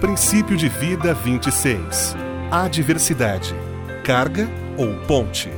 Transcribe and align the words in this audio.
Princípio 0.00 0.56
de 0.56 0.68
vida 0.68 1.12
26. 1.12 2.14
Adversidade. 2.50 3.54
Carga 4.04 4.48
ou 4.78 4.94
ponte? 5.06 5.48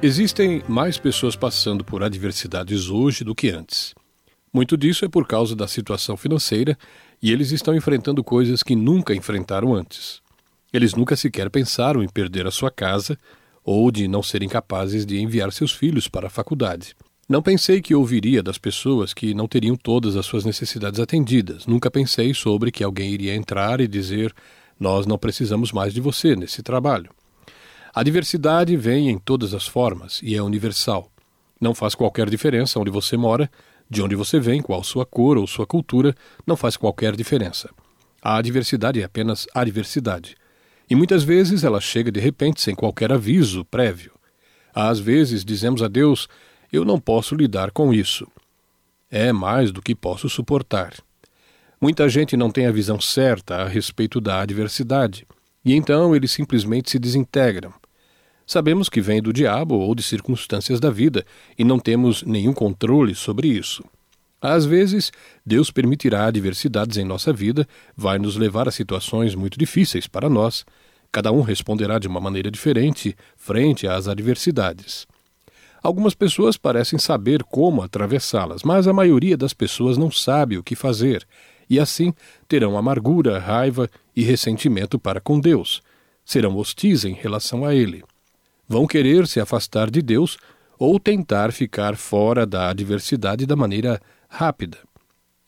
Existem 0.00 0.62
mais 0.68 0.98
pessoas 0.98 1.34
passando 1.34 1.84
por 1.84 2.02
adversidades 2.02 2.88
hoje 2.88 3.24
do 3.24 3.34
que 3.34 3.50
antes. 3.50 3.94
Muito 4.52 4.76
disso 4.76 5.04
é 5.04 5.08
por 5.08 5.26
causa 5.26 5.56
da 5.56 5.66
situação 5.66 6.16
financeira 6.16 6.78
e 7.22 7.32
eles 7.32 7.50
estão 7.50 7.74
enfrentando 7.74 8.22
coisas 8.22 8.62
que 8.62 8.76
nunca 8.76 9.14
enfrentaram 9.14 9.74
antes. 9.74 10.20
Eles 10.72 10.94
nunca 10.94 11.16
sequer 11.16 11.50
pensaram 11.50 12.02
em 12.02 12.08
perder 12.08 12.46
a 12.46 12.50
sua 12.50 12.70
casa 12.70 13.18
ou 13.64 13.90
de 13.90 14.06
não 14.06 14.22
serem 14.22 14.48
capazes 14.48 15.04
de 15.04 15.20
enviar 15.20 15.52
seus 15.52 15.72
filhos 15.72 16.08
para 16.08 16.28
a 16.28 16.30
faculdade. 16.30 16.94
Não 17.28 17.42
pensei 17.42 17.82
que 17.82 17.94
ouviria 17.94 18.42
das 18.42 18.56
pessoas 18.56 19.12
que 19.12 19.34
não 19.34 19.46
teriam 19.46 19.76
todas 19.76 20.16
as 20.16 20.24
suas 20.24 20.46
necessidades 20.46 20.98
atendidas. 20.98 21.66
Nunca 21.66 21.90
pensei 21.90 22.32
sobre 22.32 22.70
que 22.70 22.82
alguém 22.82 23.12
iria 23.12 23.34
entrar 23.34 23.82
e 23.82 23.86
dizer: 23.86 24.34
Nós 24.80 25.04
não 25.04 25.18
precisamos 25.18 25.70
mais 25.70 25.92
de 25.92 26.00
você 26.00 26.34
nesse 26.34 26.62
trabalho. 26.62 27.10
A 27.94 28.02
diversidade 28.02 28.74
vem 28.78 29.10
em 29.10 29.18
todas 29.18 29.52
as 29.52 29.66
formas 29.66 30.20
e 30.22 30.34
é 30.36 30.42
universal. 30.42 31.10
Não 31.60 31.74
faz 31.74 31.94
qualquer 31.94 32.30
diferença 32.30 32.80
onde 32.80 32.90
você 32.90 33.14
mora, 33.14 33.50
de 33.90 34.00
onde 34.00 34.14
você 34.14 34.40
vem, 34.40 34.62
qual 34.62 34.82
sua 34.82 35.04
cor 35.04 35.36
ou 35.36 35.46
sua 35.46 35.66
cultura, 35.66 36.14
não 36.46 36.56
faz 36.56 36.78
qualquer 36.78 37.14
diferença. 37.14 37.68
A 38.22 38.40
diversidade 38.40 39.02
é 39.02 39.04
apenas 39.04 39.46
a 39.54 39.62
diversidade. 39.64 40.34
E 40.88 40.94
muitas 40.94 41.24
vezes 41.24 41.62
ela 41.62 41.80
chega 41.80 42.10
de 42.10 42.20
repente 42.20 42.62
sem 42.62 42.74
qualquer 42.74 43.12
aviso 43.12 43.66
prévio. 43.66 44.12
Às 44.74 44.98
vezes 44.98 45.44
dizemos 45.44 45.82
a 45.82 45.88
Deus: 45.88 46.26
Eu 46.72 46.84
não 46.84 46.98
posso 46.98 47.34
lidar 47.34 47.70
com 47.70 47.92
isso. 47.92 48.26
É 49.10 49.32
mais 49.32 49.72
do 49.72 49.82
que 49.82 49.94
posso 49.94 50.28
suportar. 50.28 50.94
Muita 51.80 52.08
gente 52.08 52.36
não 52.36 52.50
tem 52.50 52.66
a 52.66 52.72
visão 52.72 53.00
certa 53.00 53.56
a 53.56 53.68
respeito 53.68 54.20
da 54.20 54.40
adversidade, 54.40 55.26
e 55.64 55.74
então 55.74 56.14
eles 56.14 56.32
simplesmente 56.32 56.90
se 56.90 56.98
desintegram, 56.98 57.72
Sabemos 58.48 58.88
que 58.88 59.02
vem 59.02 59.20
do 59.20 59.30
diabo 59.30 59.74
ou 59.74 59.94
de 59.94 60.02
circunstâncias 60.02 60.80
da 60.80 60.88
vida 60.88 61.22
e 61.58 61.62
não 61.62 61.78
temos 61.78 62.22
nenhum 62.22 62.54
controle 62.54 63.14
sobre 63.14 63.46
isso. 63.46 63.84
Às 64.40 64.64
vezes, 64.64 65.12
Deus 65.44 65.70
permitirá 65.70 66.24
adversidades 66.24 66.96
em 66.96 67.04
nossa 67.04 67.30
vida, 67.30 67.68
vai 67.94 68.18
nos 68.18 68.36
levar 68.36 68.66
a 68.66 68.70
situações 68.70 69.34
muito 69.34 69.58
difíceis 69.58 70.06
para 70.06 70.30
nós. 70.30 70.64
Cada 71.12 71.30
um 71.30 71.42
responderá 71.42 71.98
de 71.98 72.08
uma 72.08 72.20
maneira 72.20 72.50
diferente 72.50 73.14
frente 73.36 73.86
às 73.86 74.08
adversidades. 74.08 75.06
Algumas 75.88 76.12
pessoas 76.12 76.58
parecem 76.58 76.98
saber 76.98 77.42
como 77.42 77.80
atravessá-las, 77.80 78.62
mas 78.62 78.86
a 78.86 78.92
maioria 78.92 79.38
das 79.38 79.54
pessoas 79.54 79.96
não 79.96 80.10
sabe 80.10 80.58
o 80.58 80.62
que 80.62 80.76
fazer, 80.76 81.26
e 81.70 81.80
assim 81.80 82.12
terão 82.46 82.76
amargura, 82.76 83.38
raiva 83.38 83.88
e 84.14 84.22
ressentimento 84.22 84.98
para 84.98 85.18
com 85.18 85.40
Deus. 85.40 85.80
Serão 86.26 86.54
hostis 86.58 87.06
em 87.06 87.14
relação 87.14 87.64
a 87.64 87.74
Ele 87.74 88.04
vão 88.68 88.86
querer 88.86 89.26
se 89.26 89.40
afastar 89.40 89.90
de 89.90 90.02
Deus 90.02 90.36
ou 90.78 91.00
tentar 91.00 91.54
ficar 91.54 91.96
fora 91.96 92.44
da 92.44 92.68
adversidade 92.68 93.46
da 93.46 93.56
maneira 93.56 93.98
rápida. 94.28 94.76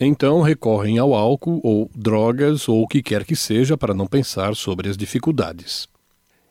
Então 0.00 0.40
recorrem 0.40 0.96
ao 0.96 1.12
álcool 1.12 1.60
ou 1.62 1.90
drogas 1.94 2.66
ou 2.66 2.82
o 2.82 2.88
que 2.88 3.02
quer 3.02 3.26
que 3.26 3.36
seja 3.36 3.76
para 3.76 3.92
não 3.92 4.06
pensar 4.06 4.56
sobre 4.56 4.88
as 4.88 4.96
dificuldades. 4.96 5.86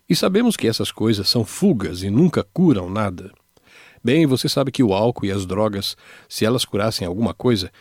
E 0.08 0.16
sabemos 0.16 0.56
que 0.56 0.68
essas 0.68 0.92
coisas 0.92 1.28
são 1.28 1.44
fugas 1.44 2.04
e 2.04 2.12
nunca 2.12 2.44
curam 2.54 2.88
nada. 2.88 3.32
Bem, 4.04 4.26
você 4.26 4.48
sabe 4.48 4.72
que 4.72 4.84
o 4.84 4.94
álcool 4.94 5.26
e 5.26 5.32
as 5.32 5.46
drogas, 5.46 5.98
se 6.28 6.46
elas 6.46 6.66
curassem 6.66 7.08
alguma 7.08 7.34
coisa, 7.34 7.72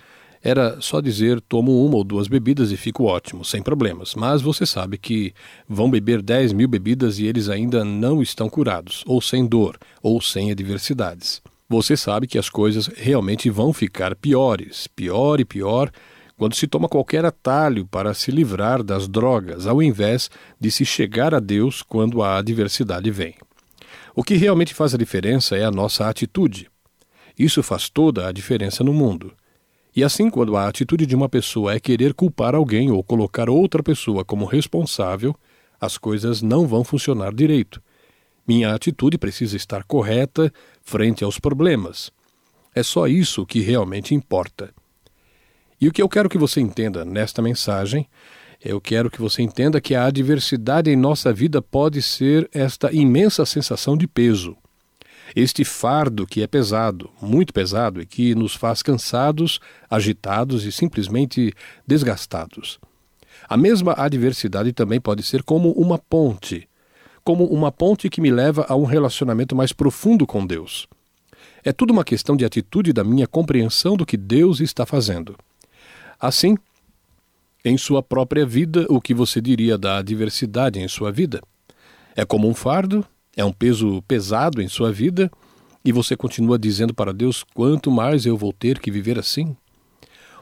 era 0.42 0.80
só 0.80 1.00
dizer 1.00 1.40
tomo 1.40 1.84
uma 1.84 1.96
ou 1.96 2.04
duas 2.04 2.28
bebidas 2.28 2.70
e 2.70 2.76
fico 2.76 3.04
ótimo, 3.04 3.44
sem 3.44 3.62
problemas. 3.62 4.14
Mas 4.14 4.40
você 4.40 4.64
sabe 4.64 4.98
que 4.98 5.32
vão 5.68 5.90
beber 5.90 6.22
10 6.22 6.52
mil 6.52 6.68
bebidas 6.68 7.18
e 7.18 7.26
eles 7.26 7.48
ainda 7.48 7.84
não 7.84 8.22
estão 8.22 8.48
curados, 8.48 9.02
ou 9.06 9.20
sem 9.20 9.46
dor, 9.46 9.78
ou 10.02 10.20
sem 10.20 10.50
adversidades. 10.50 11.42
Você 11.68 11.96
sabe 11.96 12.26
que 12.26 12.38
as 12.38 12.48
coisas 12.48 12.86
realmente 12.86 13.50
vão 13.50 13.72
ficar 13.72 14.14
piores, 14.16 14.86
pior 14.86 15.38
e 15.38 15.44
pior, 15.44 15.90
quando 16.36 16.54
se 16.54 16.66
toma 16.66 16.88
qualquer 16.88 17.24
atalho 17.24 17.84
para 17.84 18.14
se 18.14 18.30
livrar 18.30 18.82
das 18.82 19.08
drogas, 19.08 19.66
ao 19.66 19.82
invés 19.82 20.30
de 20.58 20.70
se 20.70 20.84
chegar 20.84 21.34
a 21.34 21.40
Deus 21.40 21.82
quando 21.82 22.22
a 22.22 22.38
adversidade 22.38 23.10
vem. 23.10 23.34
O 24.18 24.24
que 24.24 24.34
realmente 24.34 24.74
faz 24.74 24.92
a 24.92 24.98
diferença 24.98 25.56
é 25.56 25.64
a 25.64 25.70
nossa 25.70 26.08
atitude. 26.08 26.68
Isso 27.38 27.62
faz 27.62 27.88
toda 27.88 28.26
a 28.26 28.32
diferença 28.32 28.82
no 28.82 28.92
mundo. 28.92 29.32
E 29.94 30.02
assim, 30.02 30.28
quando 30.28 30.56
a 30.56 30.66
atitude 30.66 31.06
de 31.06 31.14
uma 31.14 31.28
pessoa 31.28 31.72
é 31.72 31.78
querer 31.78 32.14
culpar 32.14 32.52
alguém 32.52 32.90
ou 32.90 33.00
colocar 33.00 33.48
outra 33.48 33.80
pessoa 33.80 34.24
como 34.24 34.44
responsável, 34.44 35.36
as 35.80 35.96
coisas 35.96 36.42
não 36.42 36.66
vão 36.66 36.82
funcionar 36.82 37.32
direito. 37.32 37.80
Minha 38.44 38.74
atitude 38.74 39.16
precisa 39.16 39.56
estar 39.56 39.84
correta 39.84 40.52
frente 40.82 41.22
aos 41.22 41.38
problemas. 41.38 42.10
É 42.74 42.82
só 42.82 43.06
isso 43.06 43.46
que 43.46 43.60
realmente 43.60 44.16
importa. 44.16 44.74
E 45.80 45.86
o 45.86 45.92
que 45.92 46.02
eu 46.02 46.08
quero 46.08 46.28
que 46.28 46.38
você 46.38 46.60
entenda 46.60 47.04
nesta 47.04 47.40
mensagem, 47.40 48.04
eu 48.64 48.80
quero 48.80 49.10
que 49.10 49.20
você 49.20 49.42
entenda 49.42 49.80
que 49.80 49.94
a 49.94 50.06
adversidade 50.06 50.90
em 50.90 50.96
nossa 50.96 51.32
vida 51.32 51.62
pode 51.62 52.02
ser 52.02 52.48
esta 52.52 52.92
imensa 52.92 53.46
sensação 53.46 53.96
de 53.96 54.06
peso 54.06 54.56
este 55.34 55.64
fardo 55.64 56.26
que 56.26 56.42
é 56.42 56.46
pesado, 56.46 57.10
muito 57.20 57.52
pesado 57.52 58.00
e 58.00 58.06
que 58.06 58.34
nos 58.34 58.54
faz 58.54 58.82
cansados, 58.82 59.60
agitados 59.90 60.64
e 60.64 60.72
simplesmente 60.72 61.52
desgastados. 61.86 62.78
A 63.48 63.56
mesma 63.56 63.94
adversidade 63.96 64.72
também 64.72 65.00
pode 65.00 65.22
ser 65.22 65.42
como 65.42 65.72
uma 65.72 65.98
ponte, 65.98 66.68
como 67.24 67.44
uma 67.44 67.70
ponte 67.70 68.08
que 68.08 68.20
me 68.20 68.30
leva 68.30 68.66
a 68.68 68.76
um 68.76 68.84
relacionamento 68.84 69.54
mais 69.54 69.72
profundo 69.72 70.26
com 70.26 70.46
Deus. 70.46 70.86
É 71.64 71.72
tudo 71.72 71.92
uma 71.92 72.04
questão 72.04 72.36
de 72.36 72.44
atitude 72.44 72.92
da 72.92 73.04
minha 73.04 73.26
compreensão 73.26 73.96
do 73.96 74.06
que 74.06 74.16
Deus 74.16 74.60
está 74.60 74.86
fazendo. 74.86 75.36
Assim, 76.20 76.56
em 77.64 77.76
sua 77.76 78.02
própria 78.02 78.46
vida, 78.46 78.86
o 78.88 79.00
que 79.00 79.12
você 79.14 79.40
diria 79.40 79.76
da 79.76 79.98
adversidade 79.98 80.78
em 80.78 80.88
sua 80.88 81.10
vida? 81.10 81.40
É 82.16 82.24
como 82.24 82.48
um 82.48 82.54
fardo? 82.54 83.04
é 83.38 83.44
um 83.44 83.52
peso 83.52 84.02
pesado 84.02 84.60
em 84.60 84.66
sua 84.66 84.90
vida 84.90 85.30
e 85.84 85.92
você 85.92 86.16
continua 86.16 86.58
dizendo 86.58 86.92
para 86.92 87.12
Deus: 87.12 87.44
quanto 87.54 87.88
mais 87.88 88.26
eu 88.26 88.36
vou 88.36 88.52
ter 88.52 88.80
que 88.80 88.90
viver 88.90 89.16
assim? 89.16 89.56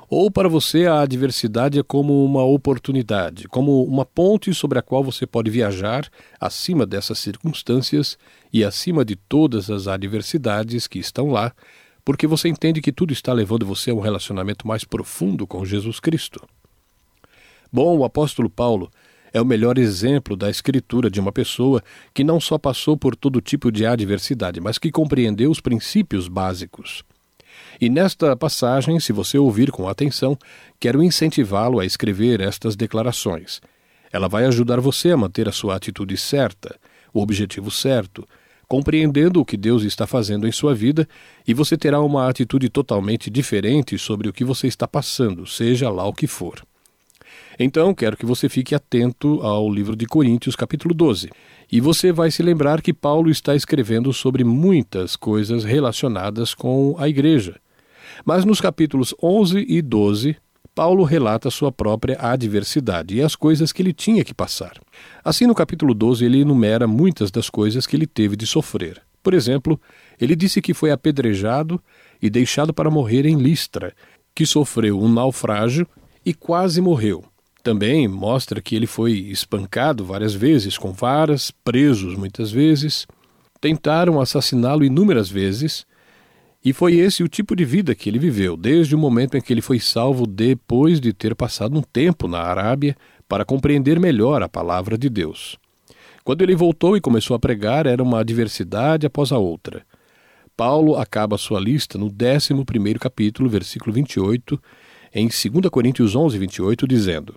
Ou 0.08 0.30
para 0.30 0.48
você 0.48 0.86
a 0.86 1.00
adversidade 1.00 1.78
é 1.78 1.82
como 1.82 2.24
uma 2.24 2.44
oportunidade, 2.44 3.48
como 3.48 3.84
uma 3.84 4.06
ponte 4.06 4.54
sobre 4.54 4.78
a 4.78 4.82
qual 4.82 5.04
você 5.04 5.26
pode 5.26 5.50
viajar 5.50 6.08
acima 6.40 6.86
dessas 6.86 7.18
circunstâncias 7.18 8.16
e 8.52 8.64
acima 8.64 9.04
de 9.04 9.16
todas 9.16 9.68
as 9.68 9.88
adversidades 9.88 10.86
que 10.86 11.00
estão 11.00 11.30
lá, 11.30 11.52
porque 12.04 12.24
você 12.24 12.48
entende 12.48 12.80
que 12.80 12.92
tudo 12.92 13.12
está 13.12 13.32
levando 13.32 13.66
você 13.66 13.90
a 13.90 13.94
um 13.94 14.00
relacionamento 14.00 14.66
mais 14.66 14.84
profundo 14.84 15.44
com 15.44 15.66
Jesus 15.66 15.98
Cristo. 15.98 16.40
Bom, 17.72 17.98
o 17.98 18.04
apóstolo 18.04 18.48
Paulo 18.48 18.90
é 19.32 19.40
o 19.40 19.44
melhor 19.44 19.76
exemplo 19.76 20.36
da 20.36 20.48
escritura 20.48 21.10
de 21.10 21.20
uma 21.20 21.32
pessoa 21.32 21.82
que 22.14 22.24
não 22.24 22.40
só 22.40 22.56
passou 22.56 22.96
por 22.96 23.14
todo 23.14 23.40
tipo 23.40 23.70
de 23.70 23.84
adversidade, 23.84 24.60
mas 24.60 24.78
que 24.78 24.90
compreendeu 24.90 25.50
os 25.50 25.60
princípios 25.60 26.28
básicos. 26.28 27.04
E 27.80 27.88
nesta 27.88 28.36
passagem, 28.36 28.98
se 29.00 29.12
você 29.12 29.36
ouvir 29.38 29.70
com 29.70 29.88
atenção, 29.88 30.38
quero 30.80 31.02
incentivá-lo 31.02 31.80
a 31.80 31.84
escrever 31.84 32.40
estas 32.40 32.76
declarações. 32.76 33.60
Ela 34.12 34.28
vai 34.28 34.46
ajudar 34.46 34.80
você 34.80 35.10
a 35.10 35.16
manter 35.16 35.48
a 35.48 35.52
sua 35.52 35.76
atitude 35.76 36.16
certa, 36.16 36.78
o 37.12 37.20
objetivo 37.20 37.70
certo, 37.70 38.26
compreendendo 38.68 39.40
o 39.40 39.44
que 39.44 39.56
Deus 39.56 39.82
está 39.82 40.06
fazendo 40.06 40.46
em 40.46 40.52
sua 40.52 40.74
vida, 40.74 41.06
e 41.46 41.52
você 41.52 41.76
terá 41.76 42.00
uma 42.00 42.28
atitude 42.28 42.68
totalmente 42.68 43.30
diferente 43.30 43.98
sobre 43.98 44.28
o 44.28 44.32
que 44.32 44.44
você 44.44 44.66
está 44.66 44.88
passando, 44.88 45.46
seja 45.46 45.90
lá 45.90 46.04
o 46.06 46.12
que 46.12 46.26
for. 46.26 46.62
Então, 47.58 47.94
quero 47.94 48.16
que 48.16 48.26
você 48.26 48.48
fique 48.50 48.74
atento 48.74 49.40
ao 49.40 49.72
livro 49.72 49.96
de 49.96 50.04
Coríntios, 50.04 50.54
capítulo 50.54 50.94
12. 50.94 51.30
E 51.72 51.80
você 51.80 52.12
vai 52.12 52.30
se 52.30 52.42
lembrar 52.42 52.82
que 52.82 52.92
Paulo 52.92 53.30
está 53.30 53.54
escrevendo 53.54 54.12
sobre 54.12 54.44
muitas 54.44 55.16
coisas 55.16 55.64
relacionadas 55.64 56.52
com 56.52 56.94
a 56.98 57.08
igreja. 57.08 57.58
Mas 58.24 58.44
nos 58.44 58.60
capítulos 58.60 59.14
11 59.22 59.64
e 59.66 59.80
12, 59.80 60.36
Paulo 60.74 61.02
relata 61.02 61.50
sua 61.50 61.72
própria 61.72 62.18
adversidade 62.20 63.16
e 63.16 63.22
as 63.22 63.34
coisas 63.34 63.72
que 63.72 63.80
ele 63.80 63.94
tinha 63.94 64.22
que 64.22 64.34
passar. 64.34 64.78
Assim, 65.24 65.46
no 65.46 65.54
capítulo 65.54 65.94
12, 65.94 66.26
ele 66.26 66.40
enumera 66.40 66.86
muitas 66.86 67.30
das 67.30 67.48
coisas 67.48 67.86
que 67.86 67.96
ele 67.96 68.06
teve 68.06 68.36
de 68.36 68.46
sofrer. 68.46 69.00
Por 69.22 69.32
exemplo, 69.32 69.80
ele 70.20 70.36
disse 70.36 70.60
que 70.60 70.74
foi 70.74 70.90
apedrejado 70.90 71.82
e 72.20 72.28
deixado 72.28 72.74
para 72.74 72.90
morrer 72.90 73.24
em 73.24 73.36
Listra, 73.36 73.94
que 74.34 74.44
sofreu 74.44 75.00
um 75.00 75.08
naufrágio 75.08 75.88
e 76.24 76.34
quase 76.34 76.82
morreu. 76.82 77.24
Também 77.66 78.06
mostra 78.06 78.62
que 78.62 78.76
ele 78.76 78.86
foi 78.86 79.14
espancado 79.14 80.04
várias 80.04 80.32
vezes 80.32 80.78
com 80.78 80.92
varas, 80.92 81.50
presos 81.64 82.14
muitas 82.14 82.52
vezes, 82.52 83.08
tentaram 83.60 84.20
assassiná-lo 84.20 84.84
inúmeras 84.84 85.28
vezes 85.28 85.84
E 86.64 86.72
foi 86.72 86.94
esse 86.94 87.24
o 87.24 87.28
tipo 87.28 87.56
de 87.56 87.64
vida 87.64 87.92
que 87.92 88.08
ele 88.08 88.20
viveu, 88.20 88.56
desde 88.56 88.94
o 88.94 88.98
momento 88.98 89.36
em 89.36 89.40
que 89.40 89.52
ele 89.52 89.60
foi 89.60 89.80
salvo 89.80 90.28
depois 90.28 91.00
de 91.00 91.12
ter 91.12 91.34
passado 91.34 91.76
um 91.76 91.82
tempo 91.82 92.28
na 92.28 92.38
Arábia 92.38 92.96
para 93.28 93.44
compreender 93.44 93.98
melhor 93.98 94.44
a 94.44 94.48
palavra 94.48 94.96
de 94.96 95.08
Deus. 95.08 95.58
Quando 96.22 96.42
ele 96.42 96.54
voltou 96.54 96.96
e 96.96 97.00
começou 97.00 97.34
a 97.34 97.40
pregar, 97.40 97.84
era 97.84 98.00
uma 98.00 98.20
adversidade 98.20 99.08
após 99.08 99.32
a 99.32 99.38
outra. 99.38 99.84
Paulo 100.56 100.94
acaba 100.94 101.36
sua 101.36 101.58
lista 101.58 101.98
no 101.98 102.06
11 102.06 102.98
capítulo, 103.00 103.48
versículo 103.48 103.92
28, 103.92 104.56
em 105.12 105.26
2 105.26 105.68
Coríntios 105.68 106.14
11, 106.14 106.38
28, 106.38 106.86
dizendo: 106.86 107.34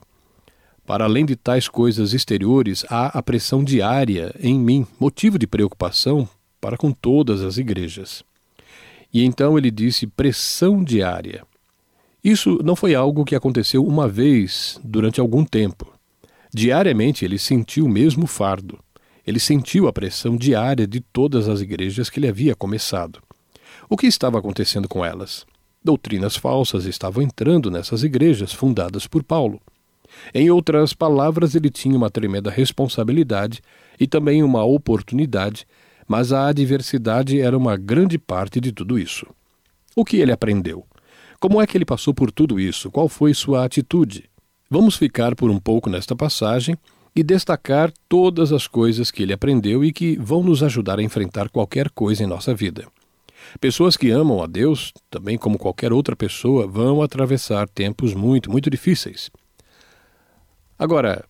Para 0.89 1.05
além 1.05 1.23
de 1.23 1.35
tais 1.35 1.67
coisas 1.67 2.13
exteriores, 2.13 2.83
há 2.89 3.15
a 3.15 3.21
pressão 3.21 3.63
diária 3.63 4.33
em 4.39 4.57
mim, 4.57 4.87
motivo 4.99 5.37
de 5.37 5.45
preocupação 5.45 6.27
para 6.59 6.77
com 6.77 6.91
todas 6.91 7.43
as 7.43 7.59
igrejas. 7.59 8.23
E 9.13 9.23
então 9.23 9.55
ele 9.55 9.69
disse 9.69 10.07
pressão 10.07 10.83
diária. 10.83 11.45
Isso 12.23 12.57
não 12.63 12.75
foi 12.75 12.95
algo 12.95 13.23
que 13.23 13.35
aconteceu 13.35 13.85
uma 13.85 14.07
vez 14.07 14.81
durante 14.83 15.19
algum 15.19 15.45
tempo. 15.45 15.93
Diariamente 16.51 17.23
ele 17.23 17.37
sentiu 17.37 17.85
o 17.85 17.89
mesmo 17.89 18.25
fardo. 18.25 18.79
Ele 19.27 19.39
sentiu 19.39 19.87
a 19.87 19.93
pressão 19.93 20.35
diária 20.35 20.87
de 20.87 21.01
todas 21.01 21.47
as 21.47 21.61
igrejas 21.61 22.09
que 22.09 22.19
ele 22.19 22.27
havia 22.27 22.55
começado. 22.55 23.21
O 23.87 23.95
que 23.95 24.07
estava 24.07 24.39
acontecendo 24.39 24.87
com 24.87 25.05
elas? 25.05 25.45
Doutrinas 25.83 26.35
falsas 26.35 26.85
estavam 26.85 27.21
entrando 27.21 27.69
nessas 27.69 28.01
igrejas 28.01 28.51
fundadas 28.51 29.05
por 29.05 29.23
Paulo. 29.23 29.61
Em 30.33 30.49
outras 30.49 30.93
palavras, 30.93 31.55
ele 31.55 31.69
tinha 31.69 31.95
uma 31.95 32.09
tremenda 32.09 32.49
responsabilidade 32.49 33.61
e 33.99 34.07
também 34.07 34.43
uma 34.43 34.63
oportunidade, 34.63 35.65
mas 36.07 36.31
a 36.31 36.47
adversidade 36.47 37.39
era 37.39 37.57
uma 37.57 37.77
grande 37.77 38.17
parte 38.17 38.59
de 38.59 38.71
tudo 38.71 38.97
isso. 38.97 39.25
O 39.95 40.05
que 40.05 40.17
ele 40.17 40.31
aprendeu? 40.31 40.85
Como 41.39 41.61
é 41.61 41.67
que 41.67 41.77
ele 41.77 41.85
passou 41.85 42.13
por 42.13 42.31
tudo 42.31 42.59
isso? 42.59 42.91
Qual 42.91 43.07
foi 43.07 43.33
sua 43.33 43.63
atitude? 43.63 44.29
Vamos 44.69 44.95
ficar 44.95 45.35
por 45.35 45.49
um 45.49 45.59
pouco 45.59 45.89
nesta 45.89 46.15
passagem 46.15 46.75
e 47.15 47.23
destacar 47.23 47.91
todas 48.07 48.51
as 48.51 48.67
coisas 48.67 49.09
que 49.09 49.23
ele 49.23 49.33
aprendeu 49.33 49.83
e 49.83 49.91
que 49.91 50.15
vão 50.17 50.43
nos 50.43 50.61
ajudar 50.61 50.99
a 50.99 51.03
enfrentar 51.03 51.49
qualquer 51.49 51.89
coisa 51.89 52.23
em 52.23 52.27
nossa 52.27 52.53
vida. 52.53 52.87
Pessoas 53.59 53.97
que 53.97 54.09
amam 54.09 54.43
a 54.43 54.47
Deus, 54.47 54.93
também 55.09 55.37
como 55.37 55.57
qualquer 55.57 55.91
outra 55.91 56.15
pessoa, 56.15 56.67
vão 56.67 57.01
atravessar 57.01 57.67
tempos 57.67 58.13
muito, 58.13 58.51
muito 58.51 58.69
difíceis. 58.69 59.31
Agora, 60.79 61.25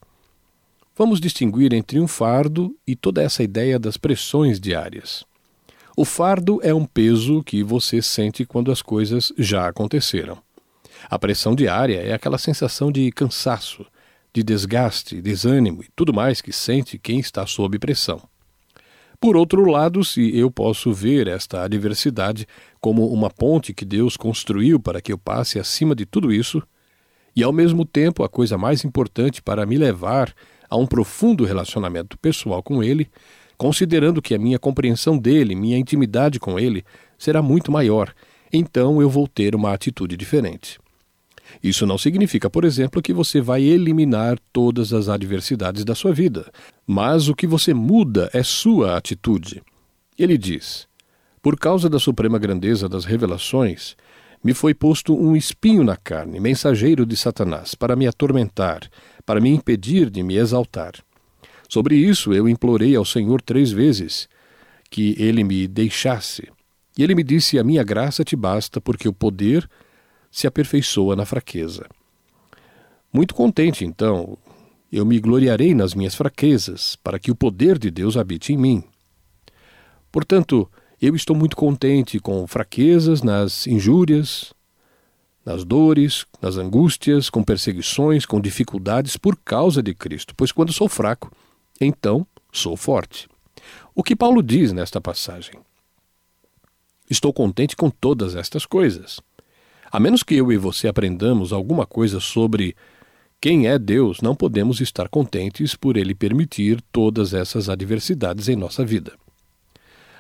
vamos 0.96 1.20
distinguir 1.20 1.74
entre 1.74 2.00
um 2.00 2.08
fardo 2.08 2.78
e 2.86 2.96
toda 2.96 3.24
essa 3.24 3.42
ideia 3.42 3.80
das 3.80 3.98
pressões 3.98 4.60
diárias. 4.60 5.26
O 5.98 6.06
fardo 6.06 6.60
é 6.62 6.72
um 6.72 6.86
peso 6.86 7.42
que 7.44 7.64
você 7.64 8.00
sente 8.00 8.46
quando 8.46 8.72
as 8.72 8.84
coisas 8.84 9.34
já 9.40 9.68
aconteceram. 9.68 10.38
A 11.10 11.18
pressão 11.18 11.56
diária 11.56 12.00
é 12.00 12.14
aquela 12.14 12.38
sensação 12.38 12.92
de 12.92 13.12
cansaço, 13.12 13.88
de 14.32 14.44
desgaste, 14.44 15.20
desânimo 15.20 15.82
e 15.82 15.88
tudo 15.96 16.14
mais 16.14 16.42
que 16.42 16.54
sente 16.54 17.00
quem 17.00 17.20
está 17.20 17.48
sob 17.48 17.80
pressão. 17.80 18.22
Por 19.20 19.36
outro 19.36 19.66
lado, 19.66 20.06
se 20.06 20.38
eu 20.38 20.52
posso 20.52 20.94
ver 20.94 21.28
esta 21.28 21.64
adversidade 21.64 22.48
como 22.80 23.12
uma 23.12 23.32
ponte 23.32 23.74
que 23.74 23.84
Deus 23.84 24.16
construiu 24.16 24.80
para 24.80 25.02
que 25.02 25.12
eu 25.12 25.18
passe 25.18 25.58
acima 25.58 25.96
de 25.96 26.06
tudo 26.06 26.32
isso, 26.32 26.62
e 27.36 27.44
ao 27.44 27.52
mesmo 27.52 27.86
tempo 27.86 28.24
a 28.24 28.30
coisa 28.30 28.58
mais 28.58 28.84
importante 28.84 29.42
para 29.42 29.66
me 29.66 29.78
levar 29.78 30.34
a 30.70 30.78
um 30.78 30.86
profundo 30.86 31.46
relacionamento 31.46 32.18
pessoal 32.18 32.62
com 32.62 32.84
Ele, 32.84 33.10
considerando 33.58 34.22
que 34.22 34.36
a 34.36 34.40
minha 34.40 34.60
compreensão 34.60 35.18
dele, 35.18 35.56
minha 35.56 35.78
intimidade 35.78 36.40
com 36.40 36.60
Ele, 36.60 36.84
será 37.18 37.42
muito 37.42 37.72
maior, 37.72 38.14
então 38.52 39.02
eu 39.02 39.10
vou 39.10 39.28
ter 39.28 39.56
uma 39.56 39.74
atitude 39.74 40.16
diferente. 40.16 40.80
Isso 41.64 41.86
não 41.86 41.98
significa, 41.98 42.50
por 42.50 42.64
exemplo, 42.64 43.02
que 43.02 43.12
você 43.12 43.42
vai 43.42 43.64
eliminar 43.64 44.38
todas 44.54 44.94
as 44.94 45.10
adversidades 45.10 45.84
da 45.84 45.96
sua 45.96 46.14
vida, 46.14 46.52
mas 46.86 47.28
o 47.28 47.36
que 47.36 47.48
você 47.48 47.74
muda 47.74 48.30
é 48.34 48.44
sua 48.44 48.96
atitude. 48.96 49.62
Ele 50.18 50.38
diz: 50.38 50.88
Por 51.42 51.58
causa 51.58 51.90
da 51.90 52.00
suprema 52.00 52.38
grandeza 52.38 52.88
das 52.88 53.04
revelações, 53.04 53.96
me 54.44 54.54
foi 54.54 54.74
posto 54.74 55.14
um 55.14 55.36
espinho 55.36 55.84
na 55.84 55.98
carne, 55.98 56.40
mensageiro 56.40 57.06
de 57.06 57.18
Satanás, 57.18 57.76
para 57.76 57.96
me 57.96 58.08
atormentar, 58.08 58.90
para 59.26 59.42
me 59.42 59.50
impedir 59.50 60.10
de 60.10 60.24
me 60.24 60.38
exaltar. 60.38 60.94
Sobre 61.68 61.96
isso 61.96 62.34
eu 62.34 62.48
implorei 62.48 62.96
ao 62.96 63.06
Senhor 63.06 63.42
três 63.42 63.72
vezes 63.72 64.28
que 64.90 65.16
ele 65.22 65.44
me 65.44 65.68
deixasse. 65.68 66.50
E 66.98 67.04
ele 67.04 67.14
me 67.14 67.24
disse: 67.24 67.60
A 67.60 67.64
minha 67.64 67.84
graça 67.84 68.24
te 68.24 68.36
basta, 68.36 68.82
porque 68.82 69.08
o 69.08 69.14
poder 69.14 69.70
se 70.32 70.48
aperfeiçoa 70.48 71.16
na 71.16 71.26
fraqueza. 71.26 71.86
Muito 73.12 73.36
contente, 73.36 73.86
então, 73.86 74.38
eu 74.92 75.06
me 75.06 75.20
gloriarei 75.20 75.74
nas 75.74 75.94
minhas 75.94 76.16
fraquezas, 76.16 76.96
para 76.96 77.20
que 77.20 77.32
o 77.32 77.36
poder 77.36 77.78
de 77.78 77.92
Deus 77.92 78.18
habite 78.18 78.54
em 78.54 78.58
mim. 78.58 78.84
Portanto, 80.12 80.70
eu 81.08 81.16
estou 81.16 81.36
muito 81.36 81.56
contente 81.56 82.20
com 82.20 82.46
fraquezas 82.46 83.22
nas 83.22 83.66
injúrias, 83.68 84.54
nas 85.46 85.64
dores, 85.64 86.26
nas 86.42 86.58
angústias, 86.58 87.30
com 87.30 87.44
perseguições, 87.44 88.26
com 88.26 88.40
dificuldades 88.40 89.18
por 89.18 89.38
causa 89.38 89.82
de 89.82 89.94
Cristo, 89.94 90.34
pois 90.36 90.52
quando 90.52 90.74
sou 90.74 90.90
fraco, 90.90 91.32
então 91.80 92.28
sou 92.52 92.76
forte. 92.76 93.28
O 93.96 94.04
que 94.04 94.16
Paulo 94.16 94.44
diz 94.44 94.72
nesta 94.72 95.00
passagem? 95.00 95.56
Estou 97.10 97.34
contente 97.34 97.76
com 97.76 97.90
todas 97.90 98.36
estas 98.36 98.66
coisas. 98.66 99.20
A 99.92 100.00
menos 100.00 100.22
que 100.22 100.36
eu 100.36 100.52
e 100.52 100.58
você 100.58 100.88
aprendamos 100.88 101.52
alguma 101.52 101.86
coisa 101.86 102.20
sobre 102.20 102.76
quem 103.42 103.68
é 103.68 103.80
Deus, 103.80 104.22
não 104.22 104.36
podemos 104.36 104.82
estar 104.82 105.10
contentes 105.10 105.74
por 105.74 105.98
Ele 105.98 106.14
permitir 106.14 106.82
todas 106.92 107.34
essas 107.34 107.70
adversidades 107.70 108.50
em 108.50 108.56
nossa 108.56 108.86
vida. 108.86 109.14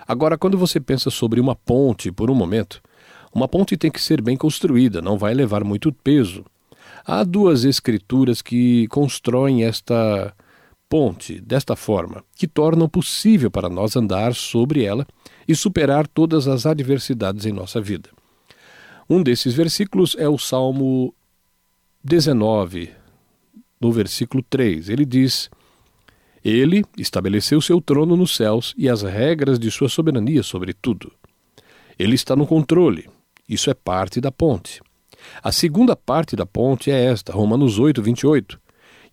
Agora, 0.10 0.40
quando 0.40 0.58
você 0.58 0.80
pensa 0.80 1.12
sobre 1.12 1.40
uma 1.40 1.56
ponte 1.56 2.12
por 2.12 2.32
um 2.32 2.34
momento, 2.34 2.82
uma 3.32 3.48
ponte 3.48 3.78
tem 3.78 3.92
que 3.92 4.02
ser 4.02 4.24
bem 4.24 4.36
construída, 4.36 5.04
não 5.04 5.20
vai 5.20 5.36
levar 5.36 5.64
muito 5.64 5.94
peso. 5.94 6.44
Há 7.06 7.24
duas 7.24 7.64
escrituras 7.64 8.42
que 8.42 8.88
constroem 8.88 9.66
esta 9.66 10.34
ponte 10.90 11.40
desta 11.40 11.76
forma, 11.76 12.24
que 12.36 12.48
tornam 12.48 12.90
possível 12.90 13.52
para 13.52 13.70
nós 13.70 13.96
andar 13.96 14.34
sobre 14.34 14.84
ela 14.84 15.06
e 15.48 15.56
superar 15.56 16.08
todas 16.08 16.48
as 16.48 16.66
adversidades 16.66 17.46
em 17.46 17.52
nossa 17.52 17.80
vida. 17.80 18.10
Um 19.08 19.22
desses 19.22 19.54
versículos 19.54 20.16
é 20.18 20.28
o 20.28 20.40
Salmo 20.40 21.14
19, 22.04 22.90
no 23.80 23.92
versículo 23.92 24.44
3. 24.50 24.90
Ele 24.90 25.06
diz: 25.06 25.52
Ele 26.50 26.84
estabeleceu 26.98 27.62
seu 27.62 27.80
trono 27.80 28.18
nos 28.18 28.36
céus 28.36 28.74
e 28.78 28.90
as 28.90 29.04
regras 29.04 29.60
de 29.60 29.70
sua 29.70 29.88
soberania 29.88 30.42
sobre 30.42 30.74
tudo. 30.74 31.12
Ele 31.98 32.16
está 32.16 32.36
no 32.36 32.48
controle. 32.48 33.08
Isso 33.48 33.70
é 33.70 33.74
parte 33.74 34.20
da 34.20 34.32
ponte. 34.32 34.82
A 35.44 35.52
segunda 35.52 35.96
parte 35.96 36.36
da 36.36 36.46
ponte 36.46 36.90
é 36.90 37.06
esta, 37.06 37.34
Romanos 37.34 37.78
8, 37.78 38.02
28. 38.02 38.60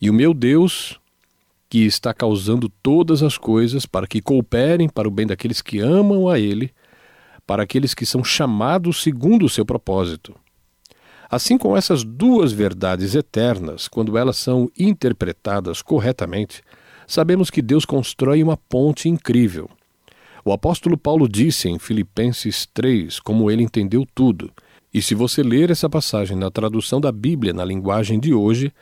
E 0.00 0.08
o 0.08 0.14
meu 0.14 0.32
Deus, 0.32 0.98
que 1.68 1.84
está 1.84 2.14
causando 2.14 2.68
todas 2.82 3.22
as 3.22 3.36
coisas 3.36 3.84
para 3.86 4.06
que 4.06 4.22
cooperem 4.22 4.88
para 4.88 5.08
o 5.08 5.10
bem 5.10 5.26
daqueles 5.26 5.60
que 5.60 5.78
amam 5.78 6.28
a 6.28 6.38
Ele, 6.38 6.72
para 7.46 7.62
aqueles 7.62 7.92
que 7.92 8.06
são 8.06 8.24
chamados 8.24 9.02
segundo 9.02 9.44
o 9.44 9.48
seu 9.48 9.64
propósito. 9.64 10.34
Assim 11.28 11.58
como 11.58 11.76
essas 11.76 12.04
duas 12.04 12.52
verdades 12.52 13.14
eternas, 13.14 13.88
quando 13.88 14.16
elas 14.16 14.36
são 14.36 14.70
interpretadas 14.78 15.82
corretamente, 15.82 16.62
sabemos 17.06 17.50
que 17.50 17.62
Deus 17.62 17.84
constrói 17.84 18.42
uma 18.42 18.56
ponte 18.56 19.08
incrível. 19.08 19.68
O 20.44 20.52
apóstolo 20.52 20.96
Paulo 20.96 21.28
disse 21.28 21.68
em 21.68 21.78
Filipenses 21.78 22.68
3 22.72 23.18
como 23.20 23.50
ele 23.50 23.62
entendeu 23.62 24.06
tudo. 24.14 24.52
E 24.92 25.02
se 25.02 25.14
você 25.14 25.42
ler 25.42 25.70
essa 25.70 25.90
passagem 25.90 26.36
na 26.36 26.50
tradução 26.50 27.00
da 27.00 27.12
Bíblia 27.12 27.52
na 27.52 27.64
linguagem 27.64 28.18
de 28.18 28.32
hoje, 28.32 28.72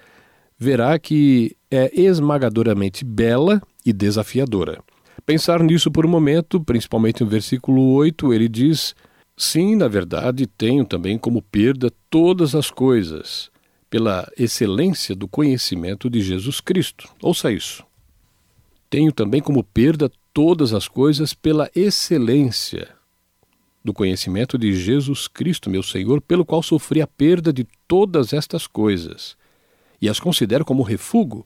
verá 0.59 0.99
que 0.99 1.57
é 1.71 1.90
esmagadoramente 1.99 3.04
bela 3.04 3.62
e 3.85 3.93
desafiadora. 3.93 4.83
Pensar 5.26 5.62
nisso 5.62 5.90
por 5.90 6.04
um 6.04 6.09
momento, 6.09 6.61
principalmente 6.61 7.23
no 7.25 7.31
versículo 7.31 7.95
8, 7.95 8.33
ele 8.33 8.49
diz: 8.49 8.95
Sim, 9.37 9.75
na 9.75 9.88
verdade, 9.88 10.47
tenho 10.47 10.85
também 10.85 11.16
como 11.16 11.40
perda 11.40 11.90
todas 12.11 12.54
as 12.54 12.71
coisas, 12.71 13.50
pela 13.88 14.31
excelência 14.37 15.14
do 15.14 15.26
conhecimento 15.26 16.11
de 16.11 16.21
Jesus 16.21 16.61
Cristo. 16.61 17.09
Ouça 17.23 17.50
isso. 17.50 17.85
Tenho 18.94 19.10
também 19.10 19.40
como 19.40 19.64
perda 19.64 20.08
todas 20.32 20.72
as 20.72 20.86
coisas 20.86 21.34
pela 21.34 21.68
excelência 21.74 22.90
do 23.84 23.92
conhecimento 23.92 24.56
de 24.56 24.72
Jesus 24.72 25.26
Cristo, 25.26 25.68
meu 25.68 25.82
Senhor, 25.82 26.20
pelo 26.20 26.44
qual 26.44 26.62
sofri 26.62 27.02
a 27.02 27.06
perda 27.08 27.52
de 27.52 27.66
todas 27.88 28.32
estas 28.32 28.68
coisas, 28.68 29.36
e 30.00 30.08
as 30.08 30.20
considero 30.20 30.64
como 30.64 30.84
refúgio 30.84 31.44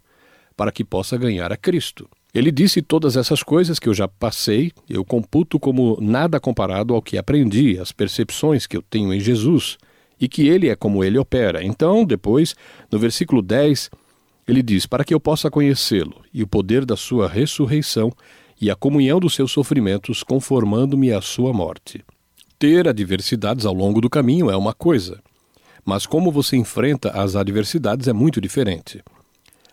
para 0.55 0.71
que 0.71 0.85
possa 0.85 1.17
ganhar 1.17 1.51
a 1.51 1.57
Cristo 1.57 2.07
Ele 2.35 2.53
disse 2.53 2.83
todas 2.83 3.17
essas 3.17 3.43
coisas 3.43 3.79
que 3.79 3.89
eu 3.89 3.95
já 3.95 4.07
passei, 4.07 4.71
eu 4.87 5.03
computo 5.03 5.59
como 5.59 5.97
nada 6.03 6.39
comparado 6.39 6.93
ao 6.93 7.01
que 7.01 7.17
aprendi, 7.17 7.79
as 7.79 7.93
percepções 7.93 8.67
que 8.67 8.77
eu 8.77 8.83
tenho 8.83 9.11
em 9.11 9.21
Jesus 9.21 9.79
e 10.21 10.29
que 10.29 10.47
ele 10.47 10.69
é 10.69 10.77
como 10.77 11.03
ele 11.03 11.17
opera. 11.17 11.65
Então, 11.65 12.05
depois, 12.05 12.55
no 12.93 12.99
versículo 12.99 13.41
10, 13.41 13.89
ele 14.49 14.63
diz: 14.63 14.87
Para 14.87 15.05
que 15.05 15.13
eu 15.13 15.21
possa 15.21 15.51
conhecê-lo 15.51 16.23
e 16.33 16.43
o 16.43 16.47
poder 16.47 16.87
da 16.87 16.97
sua 16.97 17.29
ressurreição 17.29 18.11
e 18.61 18.71
a 18.71 18.75
comunhão 18.75 19.21
dos 19.21 19.35
seus 19.35 19.53
sofrimentos, 19.53 20.23
conformando-me 20.23 21.13
à 21.13 21.21
sua 21.21 21.53
morte. 21.53 22.05
Ter 22.59 22.89
adversidades 22.89 23.65
ao 23.67 23.75
longo 23.75 24.01
do 24.01 24.11
caminho 24.11 24.51
é 24.51 24.57
uma 24.57 24.75
coisa, 24.75 25.23
mas 25.85 26.07
como 26.07 26.33
você 26.33 26.57
enfrenta 26.57 27.11
as 27.11 27.37
adversidades 27.37 28.09
é 28.09 28.13
muito 28.13 28.41
diferente. 28.41 29.01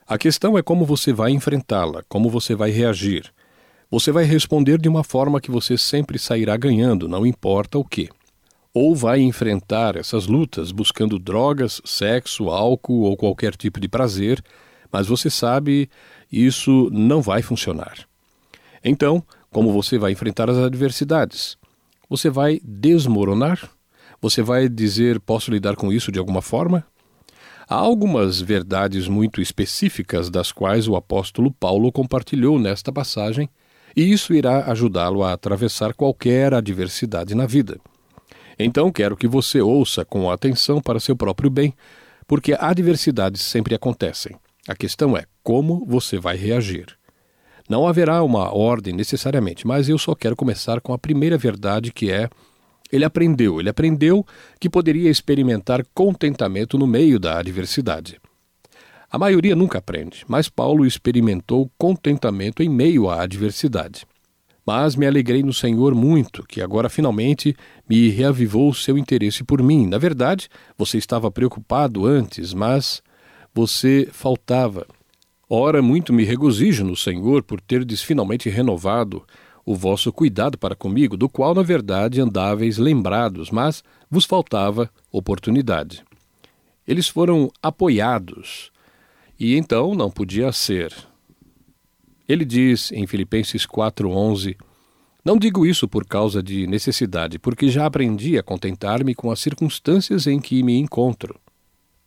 A 0.07 0.19
questão 0.19 0.55
é 0.55 0.61
como 0.61 0.85
você 0.85 1.11
vai 1.11 1.31
enfrentá-la, 1.31 2.03
como 2.07 2.29
você 2.29 2.53
vai 2.53 2.69
reagir. 2.69 3.33
Você 3.89 4.11
vai 4.11 4.23
responder 4.23 4.77
de 4.77 4.87
uma 4.87 5.03
forma 5.03 5.41
que 5.41 5.49
você 5.49 5.77
sempre 5.77 6.19
sairá 6.19 6.55
ganhando, 6.57 7.07
não 7.07 7.25
importa 7.25 7.79
o 7.79 7.83
que. 7.83 8.09
Ou 8.71 8.95
vai 8.95 9.21
enfrentar 9.21 9.95
essas 9.95 10.27
lutas 10.27 10.71
buscando 10.71 11.17
drogas, 11.17 11.81
sexo, 11.85 12.49
álcool 12.49 13.01
ou 13.01 13.17
qualquer 13.17 13.55
tipo 13.55 13.79
de 13.79 13.87
prazer, 13.87 14.43
mas 14.95 15.07
você 15.07 15.29
sabe 15.29 15.89
isso 16.31 16.89
não 16.89 17.21
vai 17.21 17.41
funcionar. 17.41 18.07
Então, 18.81 19.21
como 19.51 19.73
você 19.73 19.97
vai 19.97 20.13
enfrentar 20.13 20.49
as 20.49 20.55
adversidades? 20.55 21.57
Você 22.09 22.29
vai 22.29 22.61
desmoronar? 22.63 23.69
Você 24.21 24.41
vai 24.41 24.69
dizer: 24.69 25.19
posso 25.19 25.51
lidar 25.51 25.75
com 25.75 25.91
isso 25.91 26.13
de 26.13 26.17
alguma 26.17 26.41
forma? 26.41 26.85
Há 27.67 27.75
algumas 27.75 28.39
verdades 28.39 29.09
muito 29.09 29.41
específicas 29.41 30.29
das 30.29 30.53
quais 30.53 30.87
o 30.87 30.95
apóstolo 30.95 31.51
Paulo 31.51 31.91
compartilhou 31.91 32.57
nesta 32.57 32.89
passagem, 32.89 33.49
e 33.97 34.09
isso 34.09 34.33
irá 34.33 34.71
ajudá-lo 34.71 35.23
a 35.23 35.33
atravessar 35.33 35.93
qualquer 35.93 36.53
adversidade 36.53 37.35
na 37.35 37.45
vida. 37.45 37.81
Então 38.57 38.89
quero 38.93 39.17
que 39.17 39.27
você 39.27 39.59
ouça 39.59 40.05
com 40.05 40.31
atenção 40.31 40.79
para 40.79 41.01
seu 41.01 41.17
próprio 41.17 41.49
bem, 41.49 41.73
porque 42.25 42.55
adversidades 42.57 43.41
sempre 43.41 43.75
acontecem. 43.75 44.37
A 44.67 44.75
questão 44.75 45.15
é 45.15 45.25
como 45.43 45.85
você 45.85 46.17
vai 46.17 46.35
reagir. 46.35 46.87
Não 47.69 47.87
haverá 47.87 48.23
uma 48.23 48.53
ordem 48.55 48.93
necessariamente, 48.93 49.65
mas 49.65 49.89
eu 49.89 49.97
só 49.97 50.15
quero 50.15 50.35
começar 50.35 50.81
com 50.81 50.93
a 50.93 50.97
primeira 50.97 51.37
verdade 51.37 51.91
que 51.91 52.11
é 52.11 52.29
ele 52.91 53.03
aprendeu, 53.03 53.59
ele 53.59 53.69
aprendeu 53.69 54.25
que 54.59 54.69
poderia 54.69 55.09
experimentar 55.09 55.83
contentamento 55.93 56.77
no 56.77 56.85
meio 56.85 57.19
da 57.19 57.39
adversidade. 57.39 58.19
A 59.09 59.17
maioria 59.17 59.55
nunca 59.55 59.79
aprende, 59.79 60.23
mas 60.27 60.49
Paulo 60.49 60.85
experimentou 60.85 61.71
contentamento 61.77 62.61
em 62.61 62.69
meio 62.69 63.09
à 63.09 63.21
adversidade. 63.21 64.05
Mas 64.65 64.95
me 64.95 65.05
alegrei 65.05 65.43
no 65.43 65.53
Senhor 65.53 65.93
muito, 65.93 66.43
que 66.43 66.61
agora 66.61 66.89
finalmente 66.89 67.55
me 67.87 68.09
reavivou 68.09 68.73
seu 68.73 68.97
interesse 68.97 69.43
por 69.43 69.61
mim. 69.61 69.87
Na 69.87 69.97
verdade, 69.97 70.49
você 70.77 70.97
estava 70.97 71.29
preocupado 71.29 72.05
antes, 72.05 72.53
mas 72.53 73.01
você 73.55 74.09
faltava. 74.11 74.85
Ora, 75.49 75.81
muito 75.81 76.11
me 76.11 76.25
regozijo 76.25 76.83
no 76.83 76.95
Senhor 76.95 77.41
por 77.41 77.61
terdes 77.61 78.01
finalmente 78.01 78.49
renovado 78.49 79.23
o 79.65 79.73
vosso 79.73 80.11
cuidado 80.11 80.57
para 80.57 80.75
comigo, 80.75 81.15
do 81.15 81.29
qual 81.29 81.55
na 81.55 81.63
verdade 81.63 82.19
andáveis 82.19 82.77
lembrados, 82.77 83.49
mas 83.49 83.81
vos 84.11 84.25
faltava 84.25 84.91
oportunidade. 85.09 86.03
Eles 86.85 87.07
foram 87.07 87.49
apoiados, 87.63 88.71
e 89.39 89.55
então 89.55 89.95
não 89.95 90.11
podia 90.11 90.51
ser. 90.51 90.93
Ele 92.27 92.43
diz 92.43 92.91
em 92.91 93.07
Filipenses 93.07 93.65
4:11: 93.65 94.57
Não 95.23 95.37
digo 95.37 95.65
isso 95.65 95.87
por 95.87 96.05
causa 96.05 96.43
de 96.43 96.67
necessidade, 96.67 97.39
porque 97.39 97.69
já 97.69 97.85
aprendi 97.85 98.37
a 98.37 98.43
contentar-me 98.43 99.15
com 99.15 99.31
as 99.31 99.39
circunstâncias 99.39 100.27
em 100.27 100.39
que 100.39 100.61
me 100.61 100.77
encontro. 100.77 101.39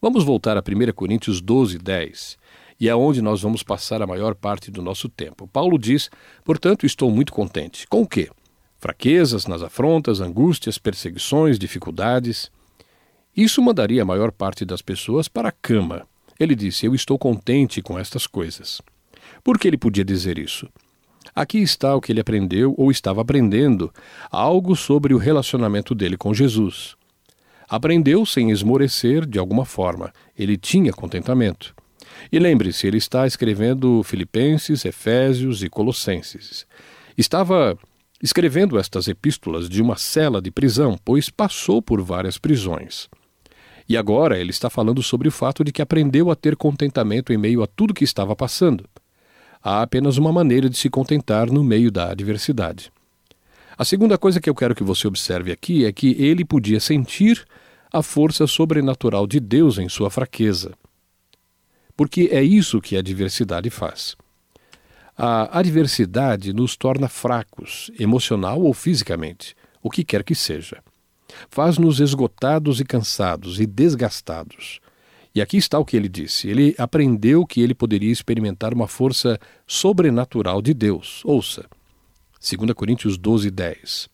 Vamos 0.00 0.22
voltar 0.22 0.56
a 0.56 0.60
1 0.60 0.92
Coríntios 0.92 1.42
12:10 1.42 2.36
e 2.78 2.88
é 2.88 2.94
onde 2.94 3.20
nós 3.20 3.42
vamos 3.42 3.64
passar 3.64 4.00
a 4.00 4.06
maior 4.06 4.32
parte 4.32 4.70
do 4.70 4.80
nosso 4.80 5.08
tempo. 5.08 5.48
Paulo 5.48 5.76
diz: 5.76 6.08
portanto, 6.44 6.86
estou 6.86 7.10
muito 7.10 7.32
contente. 7.32 7.84
Com 7.88 8.02
o 8.02 8.06
quê? 8.06 8.30
Fraquezas 8.78 9.48
nas 9.48 9.60
afrontas, 9.60 10.20
angústias, 10.20 10.78
perseguições, 10.78 11.58
dificuldades. 11.58 12.48
Isso 13.36 13.60
mandaria 13.60 14.02
a 14.02 14.04
maior 14.04 14.30
parte 14.30 14.64
das 14.64 14.80
pessoas 14.80 15.26
para 15.26 15.48
a 15.48 15.52
cama. 15.52 16.06
Ele 16.38 16.54
disse: 16.54 16.86
Eu 16.86 16.94
estou 16.94 17.18
contente 17.18 17.82
com 17.82 17.98
estas 17.98 18.24
coisas. 18.24 18.80
Por 19.42 19.58
que 19.58 19.66
ele 19.66 19.76
podia 19.76 20.04
dizer 20.04 20.38
isso? 20.38 20.68
Aqui 21.34 21.58
está 21.58 21.96
o 21.96 22.00
que 22.00 22.12
ele 22.12 22.20
aprendeu 22.20 22.72
ou 22.78 22.92
estava 22.92 23.20
aprendendo, 23.20 23.92
algo 24.30 24.76
sobre 24.76 25.12
o 25.12 25.18
relacionamento 25.18 25.92
dele 25.92 26.16
com 26.16 26.32
Jesus. 26.32 26.96
Aprendeu 27.68 28.24
sem 28.24 28.50
esmorecer 28.50 29.26
de 29.26 29.38
alguma 29.38 29.64
forma, 29.64 30.12
ele 30.36 30.56
tinha 30.56 30.92
contentamento. 30.92 31.74
E 32.32 32.38
lembre-se, 32.38 32.86
ele 32.86 32.96
está 32.96 33.26
escrevendo 33.26 34.02
Filipenses, 34.02 34.84
Efésios 34.84 35.62
e 35.62 35.68
Colossenses. 35.68 36.66
Estava 37.16 37.78
escrevendo 38.22 38.78
estas 38.78 39.06
epístolas 39.06 39.68
de 39.68 39.82
uma 39.82 39.96
cela 39.96 40.40
de 40.40 40.50
prisão, 40.50 40.98
pois 41.04 41.28
passou 41.28 41.82
por 41.82 42.00
várias 42.00 42.38
prisões. 42.38 43.08
E 43.88 43.96
agora 43.96 44.38
ele 44.38 44.50
está 44.50 44.68
falando 44.68 45.02
sobre 45.02 45.28
o 45.28 45.32
fato 45.32 45.62
de 45.62 45.72
que 45.72 45.82
aprendeu 45.82 46.30
a 46.30 46.36
ter 46.36 46.56
contentamento 46.56 47.32
em 47.32 47.38
meio 47.38 47.62
a 47.62 47.66
tudo 47.66 47.94
que 47.94 48.04
estava 48.04 48.34
passando. 48.34 48.84
Há 49.62 49.82
apenas 49.82 50.16
uma 50.16 50.32
maneira 50.32 50.68
de 50.68 50.76
se 50.76 50.90
contentar 50.90 51.50
no 51.50 51.64
meio 51.64 51.90
da 51.90 52.10
adversidade. 52.10 52.90
A 53.76 53.84
segunda 53.84 54.18
coisa 54.18 54.40
que 54.40 54.50
eu 54.50 54.54
quero 54.54 54.74
que 54.74 54.82
você 54.82 55.06
observe 55.06 55.52
aqui 55.52 55.84
é 55.84 55.92
que 55.92 56.16
ele 56.18 56.44
podia 56.44 56.80
sentir 56.80 57.44
a 57.92 58.02
força 58.02 58.46
sobrenatural 58.46 59.26
de 59.26 59.40
Deus 59.40 59.78
em 59.78 59.88
sua 59.88 60.10
fraqueza 60.10 60.72
porque 61.98 62.28
é 62.30 62.40
isso 62.40 62.80
que 62.80 62.96
a 62.96 63.02
diversidade 63.02 63.68
faz. 63.70 64.14
A 65.16 65.58
adversidade 65.58 66.52
nos 66.52 66.76
torna 66.76 67.08
fracos, 67.08 67.90
emocional 67.98 68.62
ou 68.62 68.72
fisicamente, 68.72 69.56
o 69.82 69.90
que 69.90 70.04
quer 70.04 70.22
que 70.22 70.32
seja. 70.32 70.80
Faz-nos 71.50 71.98
esgotados 71.98 72.78
e 72.78 72.84
cansados 72.84 73.58
e 73.58 73.66
desgastados. 73.66 74.78
E 75.34 75.42
aqui 75.42 75.56
está 75.56 75.76
o 75.76 75.84
que 75.84 75.96
ele 75.96 76.08
disse. 76.08 76.48
Ele 76.48 76.72
aprendeu 76.78 77.44
que 77.44 77.60
ele 77.60 77.74
poderia 77.74 78.12
experimentar 78.12 78.72
uma 78.72 78.86
força 78.86 79.36
sobrenatural 79.66 80.62
de 80.62 80.72
Deus. 80.72 81.20
Ouça. 81.24 81.68
2 82.40 82.72
Coríntios 82.74 83.18
12, 83.18 83.50
10 83.50 84.08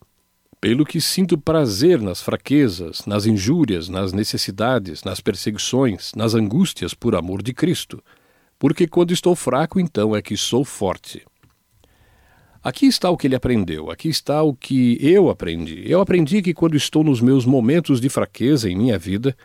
pelo 0.65 0.87
que 0.87 0.99
sinto 0.99 1.37
prazer 1.37 2.01
nas 2.01 2.23
fraquezas, 2.23 3.05
nas 3.05 3.27
injúrias, 3.27 3.91
nas 3.91 4.15
necessidades, 4.15 5.05
nas 5.05 5.21
perseguições, 5.21 6.13
nas 6.17 6.35
angústias 6.35 6.95
por 6.95 7.15
amor 7.15 7.43
de 7.43 7.53
Cristo, 7.53 8.03
porque 8.59 8.87
quando 8.87 9.13
estou 9.13 9.37
fraco, 9.37 9.79
então 9.79 10.17
é 10.17 10.23
que 10.23 10.39
sou 10.39 10.65
forte. 10.65 11.23
Aqui 12.63 12.87
está 12.87 13.11
o 13.11 13.17
que 13.19 13.27
ele 13.27 13.35
aprendeu, 13.35 13.91
aqui 13.91 14.09
está 14.09 14.43
o 14.43 14.55
que 14.55 14.97
eu 15.03 15.29
aprendi. 15.29 15.83
Eu 15.85 16.01
aprendi 16.01 16.41
que 16.41 16.55
quando 16.55 16.79
estou 16.79 17.05
nos 17.05 17.21
meus 17.21 17.45
momentos 17.45 18.01
de 18.01 18.09
fraqueza 18.09 18.71
em 18.71 18.75
minha 18.75 18.99
vida, 18.99 19.37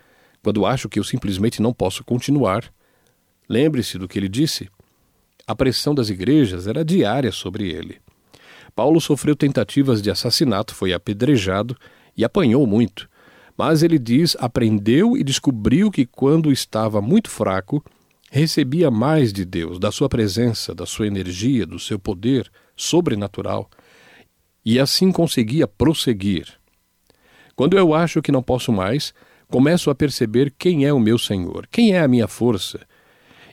quando 0.41 0.65
acho 0.65 0.88
que 0.88 0.99
eu 0.99 1.03
simplesmente 1.03 1.61
não 1.61 1.73
posso 1.73 2.01
continuar, 2.01 2.63
lembre-se 3.49 3.97
do 3.97 4.07
que 4.07 4.17
ele 4.17 4.29
disse. 4.29 4.69
A 5.45 5.53
pressão 5.53 5.93
das 5.93 6.09
igrejas 6.09 6.65
era 6.65 6.85
diária 6.85 7.33
sobre 7.33 7.69
ele. 7.69 7.99
Paulo 8.79 9.01
sofreu 9.01 9.36
tentativas 9.36 10.01
de 10.01 10.09
assassinato, 10.09 10.74
foi 10.74 10.93
apedrejado 10.93 11.75
e 12.15 12.24
apanhou 12.24 12.65
muito. 12.65 13.09
Mas 13.57 13.83
ele 13.83 14.00
diz: 14.00 14.38
aprendeu 14.39 15.17
e 15.17 15.24
descobriu 15.24 15.91
que 15.91 16.05
quando 16.05 16.50
estava 16.50 17.01
muito 17.01 17.29
fraco, 17.29 17.83
recebia 18.31 18.89
mais 18.89 19.33
de 19.33 19.43
Deus, 19.43 19.79
da 19.79 19.91
sua 19.91 20.07
presença, 20.07 20.74
da 20.74 20.86
sua 20.86 21.07
energia, 21.07 21.65
do 21.65 21.77
seu 21.77 22.00
poder 22.00 22.50
sobrenatural, 22.74 23.69
e 24.63 24.79
assim 24.79 25.12
conseguia 25.12 25.67
prosseguir. 25.67 26.48
Quando 27.57 27.77
eu 27.77 27.93
acho 27.93 28.21
que 28.21 28.31
não 28.31 28.41
posso 28.41 28.71
mais, 28.71 29.13
começo 29.50 29.89
a 29.89 29.95
perceber 29.95 30.53
quem 30.57 30.86
é 30.86 30.93
o 30.93 31.01
meu 31.01 31.17
Senhor, 31.17 31.67
quem 31.69 31.91
é 31.91 32.00
a 32.00 32.07
minha 32.07 32.29
força 32.29 32.79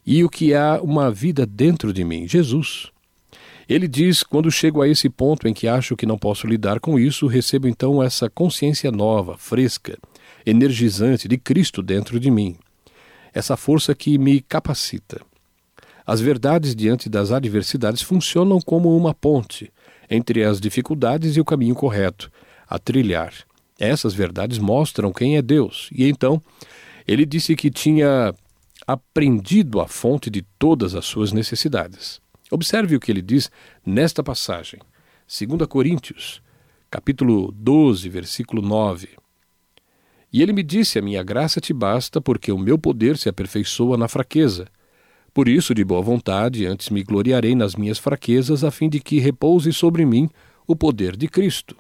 e 0.07 0.23
o 0.23 0.29
que 0.29 0.55
há 0.55 0.81
uma 0.81 1.11
vida 1.11 1.45
dentro 1.45 1.93
de 1.93 2.05
mim, 2.05 2.29
Jesus. 2.29 2.93
Ele 3.69 3.89
diz: 3.89 4.23
quando 4.23 4.51
chego 4.51 4.81
a 4.81 4.89
esse 4.89 5.09
ponto 5.09 5.49
em 5.49 5.55
que 5.55 5.67
acho 5.67 5.97
que 5.97 6.07
não 6.07 6.17
posso 6.17 6.47
lidar 6.47 6.79
com 6.79 6.99
isso, 6.99 7.27
recebo 7.27 7.67
então 7.67 8.03
essa 8.03 8.31
consciência 8.31 8.93
nova, 8.93 9.37
fresca, 9.37 9.99
energizante 10.45 11.27
de 11.27 11.37
Cristo 11.37 11.83
dentro 11.83 12.21
de 12.21 12.31
mim. 12.31 12.57
Essa 13.35 13.57
força 13.57 13.95
que 13.95 14.17
me 14.19 14.41
capacita. 14.41 15.21
As 16.07 16.21
verdades 16.21 16.75
diante 16.75 17.09
das 17.09 17.33
adversidades 17.33 18.01
funcionam 18.01 18.61
como 18.61 18.97
uma 18.97 19.13
ponte 19.13 19.73
entre 20.09 20.45
as 20.45 20.61
dificuldades 20.61 21.37
e 21.37 21.41
o 21.41 21.45
caminho 21.45 21.75
correto 21.75 22.31
a 22.69 22.79
trilhar. 22.79 23.33
Essas 23.79 24.15
verdades 24.15 24.59
mostram 24.59 25.13
quem 25.13 25.37
é 25.37 25.43
Deus. 25.43 25.91
E 25.93 26.09
então, 26.09 26.41
ele 27.07 27.27
disse 27.27 27.57
que 27.57 27.71
tinha 27.71 28.33
aprendido 28.87 29.81
a 29.81 29.89
fonte 29.89 30.31
de 30.31 30.43
todas 30.59 30.95
as 30.95 31.05
suas 31.05 31.33
necessidades. 31.33 32.21
Observe 32.51 32.97
o 32.97 33.01
que 33.01 33.11
ele 33.11 33.23
diz 33.23 33.51
nesta 33.85 34.23
passagem. 34.23 34.81
2 35.27 35.67
Coríntios, 35.69 36.41
capítulo 36.91 37.53
12, 37.53 38.09
versículo 38.09 38.63
9. 38.63 39.09
E 40.33 40.43
ele 40.43 40.53
me 40.53 40.63
disse: 40.63 40.99
A 40.99 41.03
minha 41.03 41.23
graça 41.23 41.61
te 41.61 41.73
basta, 41.73 42.21
porque 42.21 42.53
o 42.53 42.59
meu 42.59 42.79
poder 42.79 43.17
se 43.17 43.29
aperfeiçoa 43.29 43.97
na 43.97 44.07
fraqueza. 44.07 44.67
Por 45.35 45.49
isso, 45.49 45.75
de 45.75 45.85
boa 45.85 46.01
vontade, 46.01 46.65
antes 46.65 46.89
me 46.89 47.03
gloriarei 47.03 47.55
nas 47.55 47.75
minhas 47.75 47.99
fraquezas, 47.99 48.65
a 48.65 48.71
fim 48.71 48.89
de 48.89 49.01
que 49.01 49.19
repouse 49.19 49.73
sobre 49.73 50.07
mim 50.07 50.31
o 50.67 50.75
poder 50.75 51.17
de 51.17 51.29
Cristo. 51.29 51.77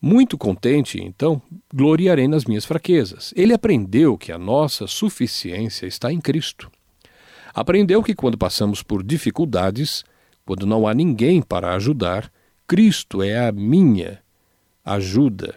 Muito 0.00 0.36
contente, 0.36 1.02
então, 1.02 1.40
gloriarei 1.74 2.28
nas 2.28 2.44
minhas 2.44 2.64
fraquezas. 2.64 3.32
Ele 3.34 3.52
aprendeu 3.52 4.16
que 4.16 4.30
a 4.30 4.38
nossa 4.38 4.86
suficiência 4.86 5.86
está 5.86 6.12
em 6.12 6.20
Cristo. 6.20 6.70
Aprendeu 7.56 8.02
que 8.02 8.14
quando 8.14 8.36
passamos 8.36 8.82
por 8.82 9.02
dificuldades, 9.02 10.04
quando 10.44 10.66
não 10.66 10.86
há 10.86 10.92
ninguém 10.92 11.40
para 11.40 11.74
ajudar, 11.74 12.30
Cristo 12.68 13.22
é 13.22 13.48
a 13.48 13.50
minha 13.50 14.18
ajuda 14.84 15.54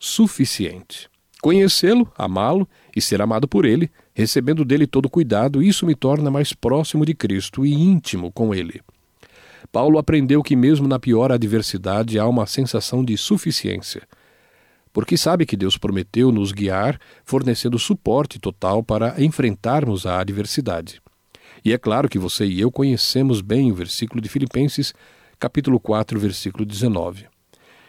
suficiente. 0.00 1.06
Conhecê-lo, 1.42 2.10
amá-lo 2.16 2.66
e 2.96 3.00
ser 3.02 3.20
amado 3.20 3.46
por 3.46 3.66
ele, 3.66 3.90
recebendo 4.14 4.64
dele 4.64 4.86
todo 4.86 5.10
cuidado, 5.10 5.62
isso 5.62 5.84
me 5.84 5.94
torna 5.94 6.30
mais 6.30 6.54
próximo 6.54 7.04
de 7.04 7.12
Cristo 7.12 7.66
e 7.66 7.74
íntimo 7.74 8.32
com 8.32 8.54
ele. 8.54 8.80
Paulo 9.70 9.98
aprendeu 9.98 10.42
que, 10.42 10.56
mesmo 10.56 10.88
na 10.88 10.98
pior 10.98 11.30
adversidade, 11.30 12.18
há 12.18 12.26
uma 12.26 12.46
sensação 12.46 13.04
de 13.04 13.18
suficiência, 13.18 14.08
porque 14.94 15.18
sabe 15.18 15.44
que 15.44 15.58
Deus 15.58 15.76
prometeu 15.76 16.32
nos 16.32 16.52
guiar, 16.52 16.98
fornecendo 17.22 17.78
suporte 17.78 18.38
total 18.38 18.82
para 18.82 19.22
enfrentarmos 19.22 20.06
a 20.06 20.20
adversidade. 20.20 21.03
E 21.64 21.72
é 21.72 21.78
claro 21.78 22.10
que 22.10 22.18
você 22.18 22.44
e 22.44 22.60
eu 22.60 22.70
conhecemos 22.70 23.40
bem 23.40 23.72
o 23.72 23.74
versículo 23.74 24.20
de 24.20 24.28
Filipenses, 24.28 24.92
capítulo 25.38 25.80
4, 25.80 26.20
versículo 26.20 26.64
19. 26.66 27.24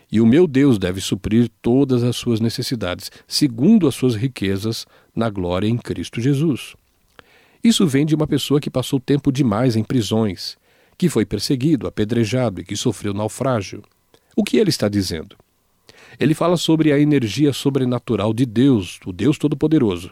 E 0.10 0.22
o 0.22 0.26
meu 0.26 0.48
Deus 0.48 0.80
deve 0.80 1.02
suprir 1.02 1.50
todas 1.62 2.02
as 2.02 2.16
suas 2.16 2.40
necessidades, 2.40 3.12
segundo 3.28 3.86
as 3.86 3.96
suas 3.96 4.16
riquezas, 4.16 4.86
na 5.14 5.30
glória 5.30 5.68
em 5.68 5.76
Cristo 5.76 6.22
Jesus. 6.22 6.74
Isso 7.62 7.86
vem 7.86 8.06
de 8.06 8.16
uma 8.16 8.26
pessoa 8.26 8.62
que 8.62 8.70
passou 8.70 8.98
tempo 8.98 9.30
demais 9.30 9.76
em 9.76 9.84
prisões, 9.84 10.56
que 10.98 11.10
foi 11.10 11.26
perseguido, 11.26 11.86
apedrejado 11.86 12.62
e 12.62 12.64
que 12.64 12.78
sofreu 12.78 13.14
naufrágio. 13.14 13.84
O 14.38 14.44
que 14.44 14.56
ele 14.56 14.70
está 14.70 14.88
dizendo? 14.88 15.36
Ele 16.18 16.34
fala 16.34 16.56
sobre 16.56 16.94
a 16.94 17.00
energia 17.00 17.52
sobrenatural 17.52 18.34
de 18.34 18.46
Deus, 18.46 19.00
o 19.06 19.12
Deus 19.12 19.38
Todo-Poderoso, 19.38 20.12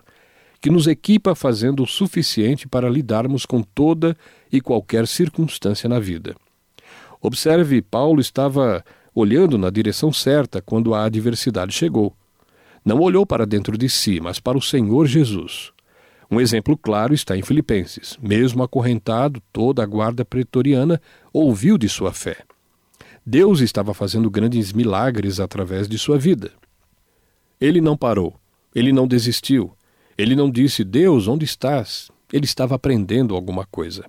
que 0.64 0.70
nos 0.70 0.88
equipa 0.88 1.36
fazendo 1.36 1.84
o 1.84 1.86
suficiente 1.86 2.70
para 2.70 2.90
lidarmos 2.90 3.46
com 3.46 3.62
toda 3.62 4.16
e 4.50 4.62
qualquer 4.62 5.06
circunstância 5.06 5.90
na 5.90 6.00
vida. 6.00 6.38
Observe, 7.22 7.82
Paulo 7.82 8.22
estava 8.22 8.82
olhando 9.14 9.58
na 9.58 9.70
direção 9.70 10.14
certa 10.14 10.62
quando 10.62 10.94
a 10.94 11.04
adversidade 11.04 11.74
chegou. 11.74 12.16
Não 12.86 13.02
olhou 13.02 13.26
para 13.26 13.46
dentro 13.46 13.78
de 13.78 13.90
si, 13.90 14.22
mas 14.22 14.40
para 14.40 14.58
o 14.58 14.62
Senhor 14.62 15.06
Jesus. 15.06 15.74
Um 16.32 16.40
exemplo 16.40 16.78
claro 16.78 17.14
está 17.14 17.36
em 17.36 17.42
Filipenses. 17.42 18.18
Mesmo 18.22 18.64
acorrentado, 18.64 19.44
toda 19.52 19.84
a 19.84 19.86
guarda 19.86 20.24
pretoriana 20.24 21.02
ouviu 21.34 21.78
de 21.78 21.90
sua 21.90 22.14
fé. 22.14 22.38
Deus 23.26 23.60
estava 23.60 23.94
fazendo 23.94 24.32
grandes 24.32 24.72
milagres 24.72 25.42
através 25.42 25.90
de 25.90 25.98
sua 25.98 26.18
vida. 26.18 26.54
Ele 27.60 27.82
não 27.82 27.98
parou, 27.98 28.40
ele 28.74 28.94
não 28.94 29.06
desistiu, 29.06 29.76
ele 30.18 30.36
não 30.36 30.50
disse: 30.50 30.84
Deus, 30.84 31.28
onde 31.28 31.46
estás? 31.46 32.12
Ele 32.32 32.46
estava 32.46 32.76
aprendendo 32.76 33.36
alguma 33.36 33.66
coisa. 33.66 34.06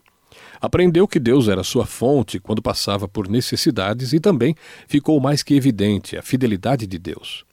Aprendeu 0.60 1.06
que 1.06 1.18
Deus 1.18 1.48
era 1.48 1.62
sua 1.62 1.84
fonte 1.84 2.38
quando 2.40 2.62
passava 2.62 3.06
por 3.06 3.28
necessidades 3.28 4.12
e 4.12 4.20
também 4.20 4.54
ficou 4.88 5.20
mais 5.20 5.42
que 5.42 5.54
evidente 5.54 6.16
a 6.16 6.22
fidelidade 6.22 6.86
de 6.86 6.98
Deus. 6.98 7.44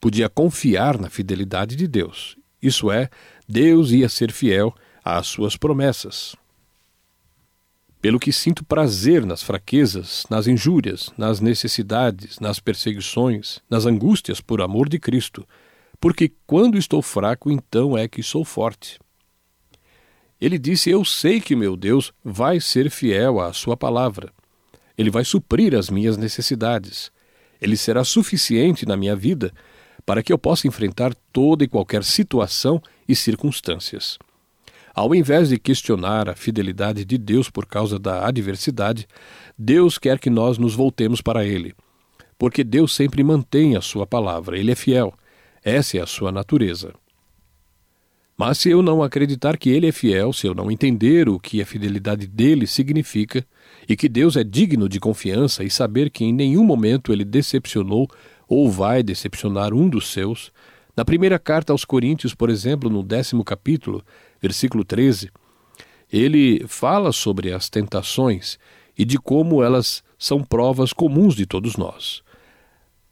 Podia 0.00 0.28
confiar 0.28 0.98
na 0.98 1.10
fidelidade 1.10 1.76
de 1.76 1.86
Deus, 1.86 2.36
isso 2.62 2.90
é, 2.90 3.10
Deus 3.48 3.90
ia 3.90 4.08
ser 4.08 4.32
fiel 4.32 4.74
às 5.04 5.26
suas 5.26 5.56
promessas. 5.56 6.34
Pelo 8.00 8.20
que 8.20 8.32
sinto 8.32 8.64
prazer 8.64 9.24
nas 9.26 9.42
fraquezas, 9.42 10.24
nas 10.30 10.46
injúrias, 10.46 11.12
nas 11.16 11.40
necessidades, 11.40 12.38
nas 12.38 12.60
perseguições, 12.60 13.60
nas 13.68 13.84
angústias 13.84 14.40
por 14.40 14.60
amor 14.60 14.88
de 14.88 14.98
Cristo, 14.98 15.46
porque 16.00 16.32
quando 16.46 16.78
estou 16.78 17.02
fraco, 17.02 17.50
então 17.50 17.96
é 17.96 18.06
que 18.08 18.22
sou 18.22 18.44
forte. 18.44 18.98
Ele 20.40 20.58
disse: 20.58 20.90
Eu 20.90 21.04
sei 21.04 21.40
que 21.40 21.56
meu 21.56 21.76
Deus 21.76 22.12
vai 22.24 22.60
ser 22.60 22.90
fiel 22.90 23.40
à 23.40 23.52
Sua 23.52 23.76
palavra. 23.76 24.32
Ele 24.96 25.10
vai 25.10 25.24
suprir 25.24 25.74
as 25.74 25.90
minhas 25.90 26.16
necessidades. 26.16 27.10
Ele 27.60 27.76
será 27.76 28.04
suficiente 28.04 28.86
na 28.86 28.96
minha 28.96 29.16
vida 29.16 29.52
para 30.04 30.22
que 30.22 30.32
eu 30.32 30.38
possa 30.38 30.68
enfrentar 30.68 31.14
toda 31.32 31.64
e 31.64 31.68
qualquer 31.68 32.04
situação 32.04 32.80
e 33.08 33.14
circunstâncias. 33.14 34.18
Ao 34.94 35.14
invés 35.14 35.50
de 35.50 35.58
questionar 35.58 36.28
a 36.28 36.34
fidelidade 36.34 37.04
de 37.04 37.18
Deus 37.18 37.50
por 37.50 37.66
causa 37.66 37.98
da 37.98 38.26
adversidade, 38.26 39.06
Deus 39.58 39.98
quer 39.98 40.18
que 40.18 40.30
nós 40.30 40.56
nos 40.56 40.74
voltemos 40.74 41.20
para 41.20 41.44
Ele. 41.44 41.74
Porque 42.38 42.62
Deus 42.62 42.94
sempre 42.94 43.22
mantém 43.22 43.76
a 43.76 43.80
Sua 43.80 44.06
palavra, 44.06 44.58
Ele 44.58 44.72
é 44.72 44.74
fiel. 44.74 45.12
Essa 45.66 45.98
é 45.98 46.00
a 46.00 46.06
sua 46.06 46.30
natureza. 46.30 46.94
Mas 48.38 48.58
se 48.58 48.70
eu 48.70 48.82
não 48.82 49.02
acreditar 49.02 49.56
que 49.56 49.68
ele 49.68 49.88
é 49.88 49.90
fiel, 49.90 50.32
se 50.32 50.46
eu 50.46 50.54
não 50.54 50.70
entender 50.70 51.28
o 51.28 51.40
que 51.40 51.60
a 51.60 51.66
fidelidade 51.66 52.28
dele 52.28 52.68
significa, 52.68 53.44
e 53.88 53.96
que 53.96 54.08
Deus 54.08 54.36
é 54.36 54.44
digno 54.44 54.88
de 54.88 55.00
confiança 55.00 55.64
e 55.64 55.70
saber 55.70 56.08
que 56.10 56.24
em 56.24 56.32
nenhum 56.32 56.62
momento 56.62 57.12
ele 57.12 57.24
decepcionou 57.24 58.06
ou 58.46 58.70
vai 58.70 59.02
decepcionar 59.02 59.74
um 59.74 59.88
dos 59.88 60.12
seus, 60.12 60.52
na 60.96 61.04
primeira 61.04 61.36
carta 61.36 61.72
aos 61.72 61.84
Coríntios, 61.84 62.32
por 62.32 62.48
exemplo, 62.48 62.88
no 62.88 63.02
décimo 63.02 63.42
capítulo, 63.42 64.04
versículo 64.40 64.84
13, 64.84 65.32
ele 66.12 66.64
fala 66.68 67.10
sobre 67.10 67.52
as 67.52 67.68
tentações 67.68 68.56
e 68.96 69.04
de 69.04 69.18
como 69.18 69.64
elas 69.64 70.04
são 70.16 70.44
provas 70.44 70.92
comuns 70.92 71.34
de 71.34 71.44
todos 71.44 71.76
nós. 71.76 72.24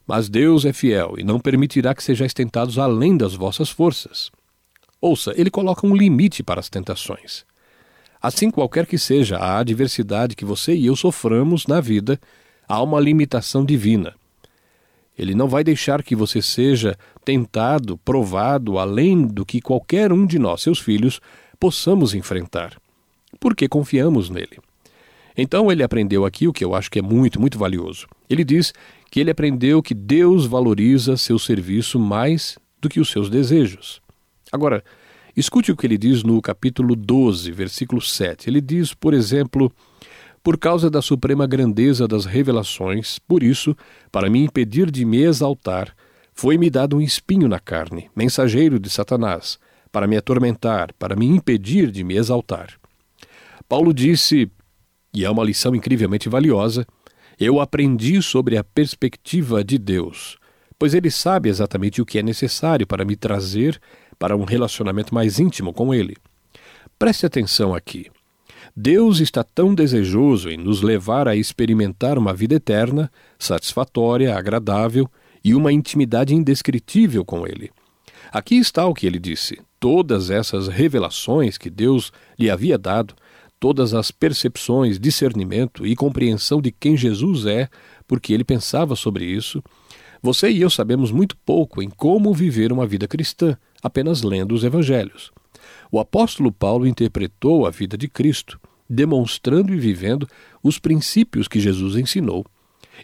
Mas 0.07 0.29
Deus 0.29 0.65
é 0.65 0.73
fiel 0.73 1.15
e 1.19 1.25
não 1.25 1.41
permitirá 1.41 1.95
que 1.95 2.03
sejais 2.03 2.35
tentados 2.35 2.79
além 2.79 3.17
das 3.17 3.35
vossas 3.35 3.71
forças. 3.71 4.31
Ouça, 5.01 5.33
ele 5.37 5.51
coloca 5.51 5.87
um 5.87 5.95
limite 5.95 6.43
para 6.43 6.61
as 6.61 6.69
tentações. 6.69 7.45
Assim, 8.21 8.51
qualquer 8.51 8.87
que 8.87 8.99
seja 8.99 9.37
a 9.37 9.59
adversidade 9.59 10.35
que 10.35 10.45
você 10.45 10.75
e 10.75 10.87
eu 10.87 10.97
soframos 10.97 11.67
na 11.67 11.81
vida, 11.81 12.19
há 12.67 12.83
uma 12.83 13.01
limitação 13.01 13.65
divina. 13.65 14.15
Ele 15.17 15.35
não 15.35 15.47
vai 15.47 15.63
deixar 15.63 16.03
que 16.03 16.17
você 16.17 16.43
seja 16.43 16.97
tentado, 17.25 17.99
provado, 17.99 18.79
além 18.79 19.27
do 19.27 19.45
que 19.45 19.61
qualquer 19.61 20.13
um 20.13 20.27
de 20.27 20.39
nós, 20.39 20.63
seus 20.63 20.79
filhos, 20.79 21.21
possamos 21.61 22.15
enfrentar, 22.15 22.77
porque 23.39 23.69
confiamos 23.69 24.29
nele. 24.29 24.59
Então 25.37 25.71
ele 25.71 25.83
aprendeu 25.83 26.25
aqui 26.25 26.47
o 26.47 26.53
que 26.53 26.65
eu 26.65 26.75
acho 26.75 26.91
que 26.91 26.99
é 26.99 27.03
muito, 27.03 27.41
muito 27.41 27.59
valioso. 27.59 28.07
Ele 28.29 28.45
diz 28.45 28.73
que 29.11 29.21
ele 29.21 29.31
aprendeu 29.31 29.83
que 29.83 29.95
Deus 29.95 30.47
valoriza 30.47 31.17
seu 31.17 31.39
serviço 31.39 31.99
mais 31.99 32.59
do 32.81 32.89
que 32.89 33.01
os 33.01 33.11
seus 33.11 33.29
desejos. 33.29 34.01
Agora, 34.53 34.85
escute 35.37 35.73
o 35.73 35.77
que 35.77 35.87
ele 35.87 35.99
diz 35.99 36.23
no 36.23 36.41
capítulo 36.41 36.95
12, 36.95 37.51
versículo 37.51 38.01
7. 38.01 38.49
Ele 38.49 38.61
diz, 38.61 38.95
por 38.95 39.15
exemplo, 39.15 39.73
por 40.43 40.59
causa 40.59 40.91
da 40.91 41.01
suprema 41.01 41.47
grandeza 41.47 42.07
das 42.07 42.27
revelações, 42.27 43.19
por 43.19 43.43
isso, 43.43 43.77
para 44.13 44.29
me 44.29 44.45
impedir 44.45 44.91
de 44.91 45.05
me 45.05 45.23
exaltar, 45.23 45.95
foi-me 46.35 46.69
dado 46.69 46.97
um 46.97 47.01
espinho 47.01 47.49
na 47.49 47.59
carne, 47.59 48.11
mensageiro 48.15 48.79
de 48.79 48.91
Satanás, 48.91 49.59
para 49.91 50.07
me 50.07 50.17
atormentar, 50.17 50.93
para 50.99 51.17
me 51.17 51.25
impedir 51.25 51.91
de 51.91 52.05
me 52.05 52.17
exaltar. 52.17 52.75
Paulo 53.69 53.95
disse, 53.95 54.51
e 55.15 55.25
é 55.25 55.31
uma 55.31 55.45
lição 55.45 55.75
incrivelmente 55.75 56.29
valiosa, 56.29 56.87
eu 57.39 57.61
aprendi 57.61 58.21
sobre 58.21 58.57
a 58.57 58.65
perspectiva 58.65 59.63
de 59.63 59.79
Deus, 59.79 60.37
pois 60.79 60.95
ele 60.95 61.11
sabe 61.11 61.49
exatamente 61.49 62.03
o 62.03 62.07
que 62.07 62.19
é 62.19 62.23
necessário 62.23 62.87
para 62.87 63.05
me 63.05 63.17
trazer 63.17 63.81
para 64.19 64.37
um 64.37 64.45
relacionamento 64.45 65.15
mais 65.15 65.39
íntimo 65.39 65.73
com 65.73 65.95
Ele. 65.95 66.17
Preste 66.99 67.27
atenção 67.27 67.75
aqui. 67.75 68.11
Deus 68.77 69.21
está 69.21 69.45
tão 69.45 69.75
desejoso 69.75 70.49
em 70.49 70.57
nos 70.57 70.83
levar 70.83 71.29
a 71.29 71.37
experimentar 71.37 72.19
uma 72.19 72.33
vida 72.33 72.55
eterna, 72.55 73.11
satisfatória, 73.39 74.37
agradável 74.37 75.09
e 75.45 75.55
uma 75.55 75.73
intimidade 75.73 76.35
indescritível 76.35 77.25
com 77.25 77.47
Ele. 77.47 77.71
Aqui 78.33 78.57
está 78.57 78.87
o 78.87 78.95
que 78.95 79.07
ele 79.07 79.19
disse: 79.19 79.61
todas 79.79 80.31
essas 80.31 80.67
revelações 80.67 81.57
que 81.57 81.71
Deus 81.71 82.13
lhe 82.39 82.51
havia 82.51 82.77
dado, 82.77 83.15
todas 83.65 83.95
as 83.95 84.11
percepções, 84.11 85.01
discernimento 85.01 85.87
e 85.87 85.97
compreensão 85.97 86.61
de 86.61 86.71
quem 86.71 86.99
Jesus 86.99 87.47
é, 87.47 87.71
porque 88.07 88.35
ele 88.35 88.45
pensava 88.45 88.95
sobre 88.95 89.25
isso. 89.25 89.65
Você 90.23 90.51
e 90.51 90.61
eu 90.61 90.69
sabemos 90.69 91.11
muito 91.11 91.35
pouco 91.47 91.83
em 91.83 91.89
como 91.89 92.35
viver 92.35 92.71
uma 92.71 92.87
vida 92.87 93.09
cristã, 93.09 93.57
apenas 93.83 94.23
lendo 94.23 94.55
os 94.55 94.65
evangelhos. 94.65 95.33
O 95.91 95.99
apóstolo 95.99 96.53
Paulo 96.53 96.87
interpretou 96.87 97.67
a 97.67 97.71
vida 97.71 97.97
de 97.97 98.07
Cristo 98.07 98.61
demonstrando 98.87 99.73
e 99.73 99.79
vivendo 99.79 100.29
os 100.63 100.79
princípios 100.79 101.49
que 101.49 101.59
Jesus 101.59 101.97
ensinou. 101.97 102.45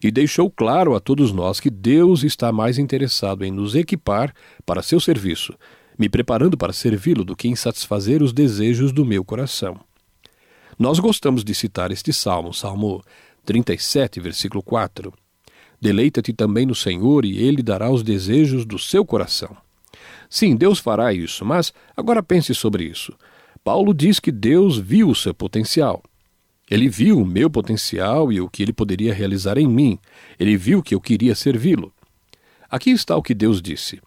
E 0.05 0.11
deixou 0.11 0.51
claro 0.51 0.94
a 0.94 1.01
todos 1.01 1.33
nós 1.33 1.59
que 1.59 1.70
Deus 1.70 2.23
está 2.23 2.53
mais 2.53 2.77
interessado 2.77 3.46
em 3.46 3.51
nos 3.51 3.75
equipar 3.75 4.35
para 4.66 4.83
seu 4.83 5.01
serviço, 5.01 5.55
me 5.99 6.11
preparando 6.11 6.59
para 6.59 6.75
servi-lo, 6.75 7.25
do 7.25 7.35
que 7.35 7.49
em 7.49 7.57
satisfazer 7.57 8.23
os 8.23 8.35
desejos 8.35 8.92
do 8.92 9.07
meu 9.07 9.25
coração. 9.25 9.81
Nós 10.81 10.99
gostamos 10.99 11.45
de 11.45 11.55
citar 11.55 11.93
este 11.93 12.11
salmo, 12.11 12.55
Salmo 12.55 13.05
37, 13.45 14.19
versículo 14.19 14.62
4. 14.62 15.12
Deleita-te 15.79 16.33
também 16.33 16.64
no 16.64 16.75
Senhor, 16.75 17.27
e 17.27 17.37
Ele 17.37 17.62
dará 17.62 17.90
os 17.90 18.03
desejos 18.03 18.64
do 18.64 18.79
seu 18.79 19.05
coração. 19.05 19.55
Sim, 20.31 20.57
Deus 20.57 20.79
fará 20.79 21.12
isso, 21.12 21.45
mas 21.45 21.71
agora 21.95 22.23
pense 22.23 22.55
sobre 22.55 22.85
isso. 22.85 23.12
Paulo 23.62 23.93
diz 23.93 24.19
que 24.19 24.33
Deus 24.33 24.79
viu 24.79 25.11
o 25.11 25.14
seu 25.14 25.35
potencial. 25.35 26.03
Ele 26.71 26.88
viu 26.88 27.19
o 27.19 27.27
meu 27.27 27.51
potencial 27.51 28.33
e 28.33 28.40
o 28.40 28.49
que 28.49 28.62
ele 28.62 28.73
poderia 28.73 29.12
realizar 29.12 29.59
em 29.59 29.69
mim. 29.69 29.99
Ele 30.38 30.57
viu 30.57 30.83
que 30.83 30.95
eu 30.95 31.01
queria 31.01 31.35
servi-lo. 31.35 31.93
Aqui 32.71 32.90
está 32.90 33.14
o 33.19 33.23
que 33.23 33.35
Deus 33.35 33.61
disse: 33.61 34.01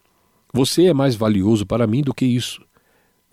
Você 0.52 0.86
é 0.86 0.94
mais 0.94 1.16
valioso 1.16 1.68
para 1.68 1.86
mim 1.86 2.02
do 2.02 2.16
que 2.16 2.26
isso. 2.26 2.66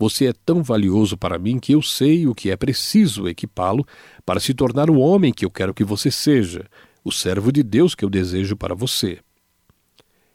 Você 0.01 0.25
é 0.25 0.33
tão 0.33 0.63
valioso 0.63 1.15
para 1.15 1.37
mim 1.37 1.59
que 1.59 1.73
eu 1.73 1.81
sei 1.83 2.25
o 2.25 2.33
que 2.33 2.49
é 2.49 2.57
preciso 2.57 3.27
equipá-lo 3.27 3.85
para 4.25 4.39
se 4.39 4.51
tornar 4.51 4.89
o 4.89 4.97
homem 4.97 5.31
que 5.31 5.45
eu 5.45 5.51
quero 5.51 5.75
que 5.75 5.83
você 5.83 6.09
seja, 6.09 6.65
o 7.03 7.11
servo 7.11 7.51
de 7.51 7.61
Deus 7.61 7.93
que 7.93 8.03
eu 8.03 8.09
desejo 8.09 8.57
para 8.57 8.73
você. 8.73 9.19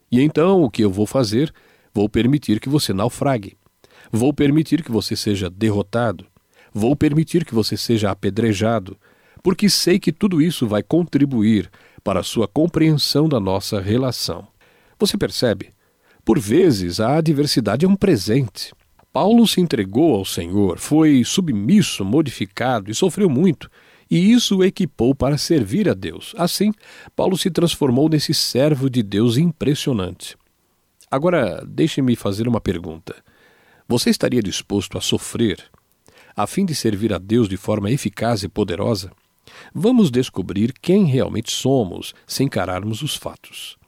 E 0.09 0.21
então 0.21 0.63
o 0.63 0.71
que 0.71 0.83
eu 0.83 0.91
vou 0.93 1.05
fazer? 1.05 1.53
Vou 1.93 2.09
permitir 2.09 2.61
que 2.61 2.69
você 2.69 2.93
naufrague. 2.93 3.57
Vou 4.13 4.33
permitir 4.33 4.85
que 4.85 4.93
você 4.93 5.17
seja 5.17 5.51
derrotado. 5.51 6.25
Vou 6.73 6.95
permitir 6.95 7.45
que 7.45 7.53
você 7.53 7.77
seja 7.77 8.13
apedrejado, 8.13 8.97
porque 9.43 9.69
sei 9.69 9.99
que 9.99 10.13
tudo 10.13 10.41
isso 10.41 10.69
vai 10.69 10.85
contribuir 10.85 11.69
para 12.05 12.21
a 12.21 12.23
sua 12.23 12.47
compreensão 12.47 13.29
da 13.29 13.41
nossa 13.41 13.81
relação. 13.81 14.47
Você 14.97 15.19
percebe? 15.19 15.73
Por 16.25 16.39
vezes 16.39 17.01
a 17.01 17.17
adversidade 17.17 17.85
é 17.85 17.89
um 17.89 17.97
presente. 17.97 18.73
Paulo 19.17 19.47
se 19.47 19.63
entregou 19.63 20.15
ao 20.15 20.27
Senhor, 20.27 20.79
foi 20.79 21.25
submisso, 21.25 22.05
modificado 22.05 22.91
e 22.91 22.95
sofreu 22.95 23.31
muito, 23.31 23.71
e 24.11 24.31
isso 24.31 24.59
o 24.59 24.63
equipou 24.63 25.15
para 25.15 25.39
servir 25.39 25.89
a 25.89 25.95
Deus. 25.95 26.35
Assim, 26.37 26.71
Paulo 27.17 27.39
se 27.39 27.51
transformou 27.51 28.11
nesse 28.11 28.35
servo 28.35 28.91
de 28.91 29.03
Deus 29.03 29.39
impressionante. 29.39 30.37
Agora, 31.11 31.65
deixe-me 31.67 32.15
fazer 32.15 32.47
uma 32.47 32.61
pergunta. 32.61 33.17
Você 33.89 34.11
estaria 34.11 34.43
disposto 34.43 34.99
a 34.99 35.01
sofrer 35.01 35.65
a 36.37 36.47
fim 36.47 36.67
de 36.67 36.75
servir 36.75 37.15
a 37.15 37.19
Deus 37.19 37.49
de 37.49 37.57
forma 37.57 37.91
eficaz 37.91 38.43
e 38.43 38.51
poderosa? 38.51 39.11
Vamos 39.75 40.11
descobrir 40.11 40.75
quem 40.75 41.07
realmente 41.07 41.51
somos 41.51 42.15
sem 42.27 42.49
encararmos 42.49 43.01
os 43.01 43.17
fatos. 43.17 43.79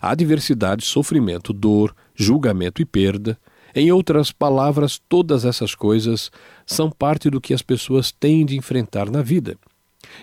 A 0.00 0.12
adversidade, 0.12 0.84
sofrimento, 0.84 1.52
dor, 1.52 1.96
julgamento 2.14 2.80
e 2.80 2.84
perda 2.84 3.36
em 3.74 3.92
outras 3.92 4.32
palavras, 4.32 5.00
todas 5.08 5.44
essas 5.44 5.74
coisas 5.74 6.30
são 6.66 6.90
parte 6.90 7.28
do 7.30 7.40
que 7.40 7.52
as 7.52 7.62
pessoas 7.62 8.10
têm 8.10 8.44
de 8.44 8.56
enfrentar 8.56 9.10
na 9.10 9.22
vida. 9.22 9.56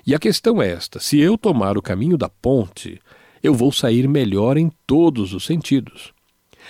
E 0.05 0.15
a 0.15 0.19
questão 0.19 0.61
é 0.61 0.69
esta: 0.69 0.99
se 0.99 1.19
eu 1.19 1.37
tomar 1.37 1.77
o 1.77 1.81
caminho 1.81 2.17
da 2.17 2.29
ponte, 2.29 2.99
eu 3.43 3.53
vou 3.53 3.71
sair 3.71 4.07
melhor 4.07 4.57
em 4.57 4.71
todos 4.87 5.33
os 5.33 5.45
sentidos. 5.45 6.13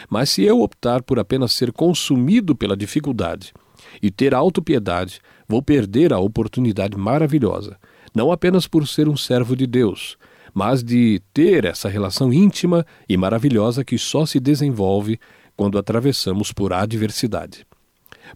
Mas 0.10 0.30
se 0.30 0.44
eu 0.44 0.62
optar 0.62 1.02
por 1.02 1.20
apenas 1.20 1.54
ser 1.54 1.72
consumido 1.72 2.56
pela 2.56 2.76
dificuldade 2.76 3.54
e 4.02 4.12
ter 4.12 4.34
autopiedade, 4.34 5.22
vou 5.48 5.62
perder 5.62 6.12
a 6.12 6.20
oportunidade 6.20 6.98
maravilhosa, 6.98 7.78
não 8.14 8.32
apenas 8.32 8.68
por 8.68 8.86
ser 8.88 9.08
um 9.08 9.16
servo 9.16 9.56
de 9.56 9.66
Deus, 9.66 10.18
mas 10.54 10.84
de 10.84 11.22
ter 11.34 11.66
essa 11.66 11.88
relação 11.88 12.34
íntima 12.34 12.86
e 13.08 13.16
maravilhosa 13.16 13.84
que 13.84 13.98
só 13.98 14.26
se 14.26 14.40
desenvolve 14.40 15.20
quando 15.56 15.78
atravessamos 15.78 16.52
por 16.52 16.74
adversidade. 16.74 17.66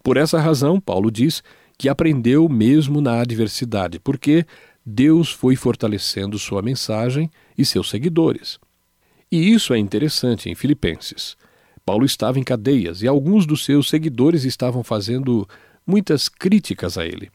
Por 0.02 0.16
essa 0.16 0.40
razão, 0.40 0.80
Paulo 0.80 1.10
diz 1.10 1.42
que 1.76 1.88
aprendeu 1.88 2.48
mesmo 2.48 3.00
na 3.00 3.20
adversidade, 3.20 3.98
porque 3.98 4.46
Deus 4.84 5.30
foi 5.30 5.56
fortalecendo 5.56 6.38
sua 6.38 6.62
mensagem 6.62 7.30
e 7.56 7.64
seus 7.64 7.88
seguidores. 7.90 8.58
E 9.30 9.52
isso 9.52 9.72
é 9.72 9.78
interessante 9.78 10.50
em 10.50 10.54
Filipenses. 10.54 11.36
Paulo 11.84 12.04
estava 12.04 12.38
em 12.38 12.42
cadeias 12.42 13.02
e 13.02 13.08
alguns 13.08 13.46
dos 13.46 13.64
seus 13.64 13.88
seguidores 13.88 14.44
estavam 14.44 14.82
fazendo 14.82 15.48
muitas 15.86 16.28
críticas 16.28 16.98
a 16.98 17.06
ele. 17.06 17.30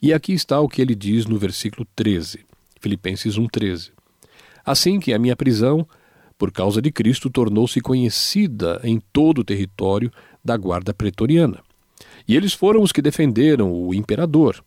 E 0.00 0.12
aqui 0.12 0.32
está 0.32 0.60
o 0.60 0.68
que 0.68 0.80
ele 0.80 0.94
diz 0.94 1.26
no 1.26 1.38
versículo 1.38 1.86
13, 1.96 2.44
Filipenses 2.80 3.36
1,13. 3.36 3.90
Assim 4.64 5.00
que 5.00 5.12
a 5.12 5.18
minha 5.18 5.34
prisão 5.34 5.86
por 6.38 6.52
causa 6.52 6.80
de 6.80 6.92
Cristo, 6.92 7.28
tornou-se 7.28 7.80
conhecida 7.80 8.80
em 8.84 9.02
todo 9.12 9.40
o 9.40 9.44
território 9.44 10.10
da 10.44 10.56
guarda 10.56 10.94
pretoriana. 10.94 11.60
E 12.26 12.36
eles 12.36 12.52
foram 12.52 12.80
os 12.80 12.92
que 12.92 13.02
defenderam 13.02 13.72
o 13.72 13.92
imperador. 13.92 14.62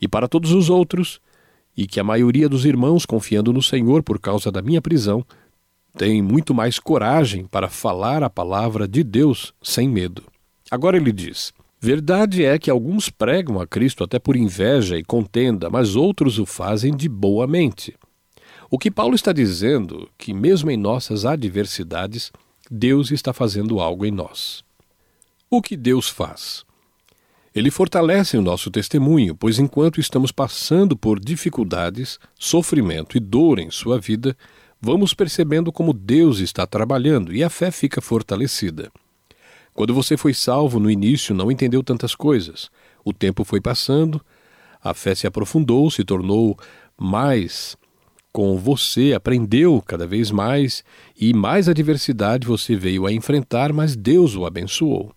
E 0.00 0.06
para 0.06 0.28
todos 0.28 0.52
os 0.52 0.70
outros, 0.70 1.20
e 1.76 1.86
que 1.86 1.98
a 1.98 2.04
maioria 2.04 2.48
dos 2.48 2.64
irmãos, 2.64 3.04
confiando 3.04 3.52
no 3.52 3.62
Senhor 3.62 4.02
por 4.02 4.20
causa 4.20 4.52
da 4.52 4.62
minha 4.62 4.80
prisão, 4.80 5.24
tem 5.96 6.22
muito 6.22 6.54
mais 6.54 6.78
coragem 6.78 7.46
para 7.46 7.68
falar 7.68 8.22
a 8.22 8.30
palavra 8.30 8.86
de 8.86 9.02
Deus 9.02 9.52
sem 9.62 9.88
medo. 9.88 10.22
Agora 10.70 10.96
ele 10.96 11.12
diz: 11.12 11.52
Verdade 11.80 12.44
é 12.44 12.58
que 12.58 12.70
alguns 12.70 13.10
pregam 13.10 13.60
a 13.60 13.66
Cristo 13.66 14.04
até 14.04 14.18
por 14.18 14.36
inveja 14.36 14.96
e 14.96 15.04
contenda, 15.04 15.68
mas 15.68 15.96
outros 15.96 16.38
o 16.38 16.46
fazem 16.46 16.94
de 16.94 17.08
boa 17.08 17.46
mente. 17.46 17.94
O 18.74 18.78
que 18.78 18.90
Paulo 18.90 19.14
está 19.14 19.34
dizendo 19.34 20.08
que, 20.16 20.32
mesmo 20.32 20.70
em 20.70 20.78
nossas 20.78 21.26
adversidades, 21.26 22.32
Deus 22.70 23.10
está 23.10 23.30
fazendo 23.30 23.80
algo 23.80 24.06
em 24.06 24.10
nós. 24.10 24.64
O 25.50 25.60
que 25.60 25.76
Deus 25.76 26.08
faz? 26.08 26.64
Ele 27.54 27.70
fortalece 27.70 28.34
o 28.38 28.40
nosso 28.40 28.70
testemunho, 28.70 29.36
pois 29.36 29.58
enquanto 29.58 30.00
estamos 30.00 30.32
passando 30.32 30.96
por 30.96 31.20
dificuldades, 31.20 32.18
sofrimento 32.38 33.14
e 33.14 33.20
dor 33.20 33.58
em 33.58 33.70
sua 33.70 34.00
vida, 34.00 34.34
vamos 34.80 35.12
percebendo 35.12 35.70
como 35.70 35.92
Deus 35.92 36.38
está 36.38 36.66
trabalhando 36.66 37.34
e 37.34 37.44
a 37.44 37.50
fé 37.50 37.70
fica 37.70 38.00
fortalecida. 38.00 38.90
Quando 39.74 39.92
você 39.92 40.16
foi 40.16 40.32
salvo 40.32 40.80
no 40.80 40.90
início, 40.90 41.34
não 41.34 41.52
entendeu 41.52 41.82
tantas 41.82 42.14
coisas. 42.14 42.70
O 43.04 43.12
tempo 43.12 43.44
foi 43.44 43.60
passando, 43.60 44.18
a 44.82 44.94
fé 44.94 45.14
se 45.14 45.26
aprofundou, 45.26 45.90
se 45.90 46.02
tornou 46.04 46.58
mais 46.98 47.76
com 48.32 48.56
você, 48.56 49.12
aprendeu 49.12 49.82
cada 49.86 50.06
vez 50.06 50.30
mais 50.30 50.82
e 51.18 51.34
mais 51.34 51.68
adversidade 51.68 52.46
você 52.46 52.74
veio 52.74 53.06
a 53.06 53.12
enfrentar, 53.12 53.72
mas 53.72 53.94
Deus 53.94 54.34
o 54.34 54.46
abençoou. 54.46 55.12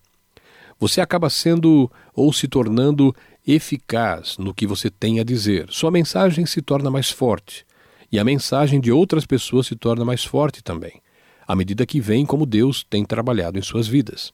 Você 0.77 0.99
acaba 0.99 1.29
sendo 1.29 1.89
ou 2.13 2.33
se 2.33 2.47
tornando 2.47 3.15
eficaz 3.47 4.37
no 4.37 4.53
que 4.53 4.67
você 4.67 4.89
tem 4.89 5.19
a 5.19 5.23
dizer. 5.23 5.67
Sua 5.69 5.89
mensagem 5.89 6.45
se 6.45 6.61
torna 6.61 6.91
mais 6.91 7.09
forte 7.09 7.65
e 8.11 8.19
a 8.19 8.23
mensagem 8.23 8.79
de 8.81 8.91
outras 8.91 9.25
pessoas 9.25 9.67
se 9.67 9.75
torna 9.75 10.03
mais 10.03 10.23
forte 10.23 10.61
também, 10.63 11.01
à 11.47 11.55
medida 11.55 11.85
que 11.85 12.01
vem 12.01 12.25
como 12.25 12.45
Deus 12.45 12.83
tem 12.83 13.05
trabalhado 13.05 13.57
em 13.57 13.61
suas 13.61 13.87
vidas. 13.87 14.33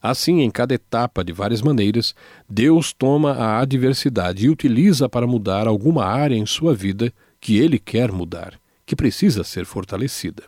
Assim, 0.00 0.40
em 0.40 0.50
cada 0.50 0.74
etapa, 0.74 1.22
de 1.22 1.32
várias 1.32 1.62
maneiras, 1.62 2.12
Deus 2.48 2.92
toma 2.92 3.32
a 3.34 3.60
adversidade 3.60 4.46
e 4.46 4.50
utiliza 4.50 5.08
para 5.08 5.28
mudar 5.28 5.68
alguma 5.68 6.04
área 6.04 6.34
em 6.34 6.44
sua 6.44 6.74
vida 6.74 7.12
que 7.42 7.58
ele 7.58 7.76
quer 7.76 8.12
mudar, 8.12 8.54
que 8.86 8.94
precisa 8.94 9.42
ser 9.42 9.66
fortalecida. 9.66 10.44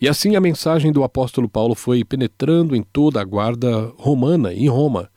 E 0.00 0.08
assim 0.08 0.34
a 0.34 0.40
mensagem 0.40 0.92
do 0.92 1.04
apóstolo 1.04 1.48
Paulo 1.48 1.76
foi 1.76 2.04
penetrando 2.04 2.74
em 2.74 2.82
toda 2.82 3.20
a 3.20 3.24
guarda 3.24 3.92
romana 3.96 4.52
em 4.52 4.68
Roma, 4.68 5.08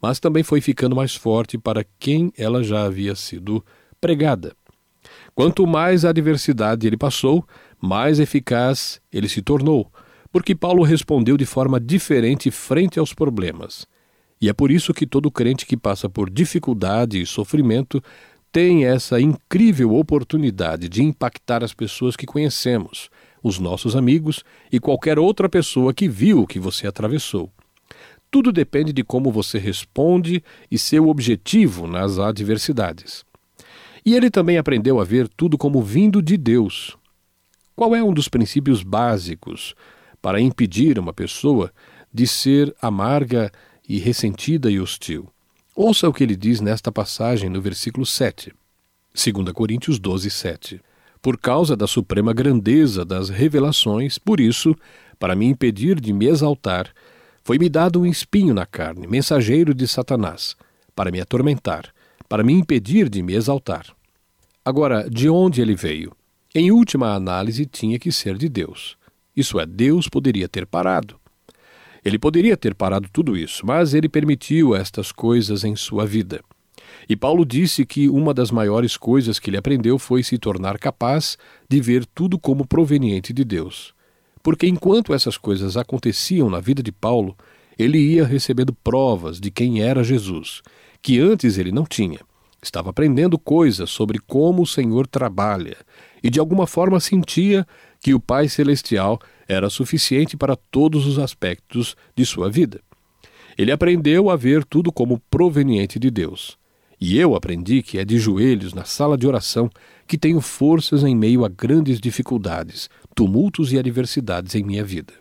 mas 0.00 0.18
também 0.18 0.42
foi 0.42 0.62
ficando 0.62 0.96
mais 0.96 1.14
forte 1.14 1.58
para 1.58 1.84
quem 2.00 2.32
ela 2.36 2.64
já 2.64 2.84
havia 2.84 3.14
sido 3.14 3.62
pregada. 4.00 4.54
Quanto 5.34 5.66
mais 5.66 6.06
adversidade 6.06 6.86
ele 6.86 6.96
passou, 6.96 7.46
mais 7.78 8.18
eficaz 8.18 9.00
ele 9.12 9.28
se 9.28 9.42
tornou, 9.42 9.92
porque 10.32 10.54
Paulo 10.54 10.82
respondeu 10.82 11.36
de 11.36 11.44
forma 11.44 11.78
diferente 11.78 12.50
frente 12.50 12.98
aos 12.98 13.12
problemas. 13.12 13.86
E 14.40 14.48
é 14.48 14.52
por 14.54 14.70
isso 14.70 14.94
que 14.94 15.06
todo 15.06 15.30
crente 15.30 15.66
que 15.66 15.76
passa 15.76 16.08
por 16.08 16.30
dificuldade 16.30 17.20
e 17.20 17.26
sofrimento 17.26 18.02
tem 18.50 18.86
essa 18.86 19.20
incrível 19.20 19.94
oportunidade 19.94 20.88
de 20.88 21.02
impactar 21.02 21.62
as 21.62 21.74
pessoas 21.74 22.16
que 22.16 22.26
conhecemos, 22.26 23.10
os 23.42 23.58
nossos 23.58 23.94
amigos 23.94 24.42
e 24.72 24.80
qualquer 24.80 25.18
outra 25.18 25.48
pessoa 25.48 25.92
que 25.92 26.08
viu 26.08 26.42
o 26.42 26.46
que 26.46 26.58
você 26.58 26.86
atravessou. 26.86 27.50
Tudo 28.30 28.52
depende 28.52 28.92
de 28.92 29.02
como 29.02 29.30
você 29.30 29.58
responde 29.58 30.42
e 30.70 30.78
seu 30.78 31.08
objetivo 31.08 31.86
nas 31.86 32.18
adversidades. 32.18 33.24
E 34.04 34.14
ele 34.14 34.30
também 34.30 34.58
aprendeu 34.58 35.00
a 35.00 35.04
ver 35.04 35.28
tudo 35.28 35.56
como 35.56 35.82
vindo 35.82 36.22
de 36.22 36.36
Deus. 36.36 36.96
Qual 37.74 37.94
é 37.94 38.02
um 38.02 38.12
dos 38.12 38.28
princípios 38.28 38.82
básicos 38.82 39.74
para 40.20 40.40
impedir 40.40 40.98
uma 40.98 41.12
pessoa 41.12 41.72
de 42.12 42.26
ser 42.26 42.74
amarga 42.82 43.50
e 43.88 43.98
ressentida 43.98 44.70
e 44.70 44.80
hostil? 44.80 45.28
Ouça 45.80 46.08
o 46.08 46.12
que 46.12 46.24
ele 46.24 46.34
diz 46.34 46.60
nesta 46.60 46.90
passagem 46.90 47.48
no 47.48 47.62
versículo 47.62 48.04
7. 48.04 48.52
2 49.14 49.52
Coríntios 49.52 50.00
12, 50.00 50.28
7. 50.28 50.80
Por 51.22 51.38
causa 51.38 51.76
da 51.76 51.86
suprema 51.86 52.32
grandeza 52.32 53.04
das 53.04 53.28
revelações, 53.28 54.18
por 54.18 54.40
isso, 54.40 54.74
para 55.20 55.36
me 55.36 55.46
impedir 55.46 56.00
de 56.00 56.12
me 56.12 56.26
exaltar, 56.26 56.92
foi-me 57.44 57.68
dado 57.68 58.00
um 58.00 58.06
espinho 58.06 58.52
na 58.52 58.66
carne, 58.66 59.06
mensageiro 59.06 59.72
de 59.72 59.86
Satanás, 59.86 60.56
para 60.96 61.12
me 61.12 61.20
atormentar, 61.20 61.94
para 62.28 62.42
me 62.42 62.52
impedir 62.52 63.08
de 63.08 63.22
me 63.22 63.34
exaltar. 63.34 63.86
Agora, 64.64 65.08
de 65.08 65.30
onde 65.30 65.62
ele 65.62 65.76
veio? 65.76 66.10
Em 66.52 66.72
última 66.72 67.14
análise, 67.14 67.64
tinha 67.64 68.00
que 68.00 68.10
ser 68.10 68.36
de 68.36 68.48
Deus. 68.48 68.98
Isso 69.36 69.60
é, 69.60 69.64
Deus 69.64 70.08
poderia 70.08 70.48
ter 70.48 70.66
parado. 70.66 71.17
Ele 72.08 72.18
poderia 72.18 72.56
ter 72.56 72.74
parado 72.74 73.06
tudo 73.12 73.36
isso, 73.36 73.66
mas 73.66 73.92
ele 73.92 74.08
permitiu 74.08 74.74
estas 74.74 75.12
coisas 75.12 75.62
em 75.62 75.76
sua 75.76 76.06
vida. 76.06 76.40
E 77.06 77.14
Paulo 77.14 77.44
disse 77.44 77.84
que 77.84 78.08
uma 78.08 78.32
das 78.32 78.50
maiores 78.50 78.96
coisas 78.96 79.38
que 79.38 79.50
ele 79.50 79.58
aprendeu 79.58 79.98
foi 79.98 80.22
se 80.22 80.38
tornar 80.38 80.78
capaz 80.78 81.36
de 81.68 81.78
ver 81.82 82.06
tudo 82.06 82.38
como 82.38 82.66
proveniente 82.66 83.30
de 83.30 83.44
Deus. 83.44 83.92
Porque 84.42 84.66
enquanto 84.66 85.12
essas 85.12 85.36
coisas 85.36 85.76
aconteciam 85.76 86.48
na 86.48 86.60
vida 86.60 86.82
de 86.82 86.90
Paulo, 86.90 87.36
ele 87.78 87.98
ia 87.98 88.24
recebendo 88.24 88.72
provas 88.72 89.38
de 89.38 89.50
quem 89.50 89.82
era 89.82 90.02
Jesus, 90.02 90.62
que 91.02 91.20
antes 91.20 91.58
ele 91.58 91.70
não 91.70 91.84
tinha. 91.84 92.20
Estava 92.62 92.88
aprendendo 92.88 93.38
coisas 93.38 93.90
sobre 93.90 94.18
como 94.18 94.62
o 94.62 94.66
Senhor 94.66 95.06
trabalha 95.06 95.76
e 96.22 96.30
de 96.30 96.40
alguma 96.40 96.66
forma 96.66 97.00
sentia 97.00 97.66
que 98.00 98.14
o 98.14 98.20
Pai 98.20 98.48
Celestial 98.48 99.20
era 99.48 99.70
suficiente 99.70 100.36
para 100.36 100.54
todos 100.54 101.06
os 101.06 101.18
aspectos 101.18 101.96
de 102.14 102.26
sua 102.26 102.50
vida. 102.50 102.80
Ele 103.56 103.72
aprendeu 103.72 104.30
a 104.30 104.36
ver 104.36 104.64
tudo 104.64 104.92
como 104.92 105.20
proveniente 105.30 105.98
de 105.98 106.10
Deus. 106.10 106.58
E 107.00 107.18
eu 107.18 107.34
aprendi 107.34 107.82
que 107.82 107.98
é 107.98 108.04
de 108.04 108.18
joelhos 108.18 108.74
na 108.74 108.84
sala 108.84 109.16
de 109.16 109.26
oração 109.26 109.70
que 110.06 110.18
tenho 110.18 110.40
forças 110.40 111.02
em 111.02 111.16
meio 111.16 111.44
a 111.44 111.48
grandes 111.48 112.00
dificuldades, 112.00 112.90
tumultos 113.14 113.72
e 113.72 113.78
adversidades 113.78 114.54
em 114.54 114.62
minha 114.62 114.84
vida. 114.84 115.14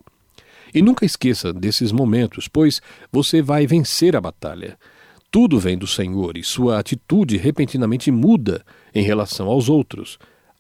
E 0.73 0.81
nunca 0.81 1.05
esqueça 1.05 1.53
desses 1.53 1.91
momentos, 1.91 2.47
pois 2.47 2.81
você 3.11 3.41
vai 3.41 3.65
vencer 3.65 4.15
a 4.15 4.21
batalha. 4.21 4.77
Tudo 5.31 5.59
vem 5.59 5.77
do 5.77 5.87
Senhor 5.87 6.37
e 6.37 6.43
sua 6.43 6.79
atitude 6.79 7.37
repentinamente 7.37 8.11
muda 8.11 8.65
em 8.93 9.03
relação 9.03 9.47
aos 9.47 9.69
outros 9.69 10.17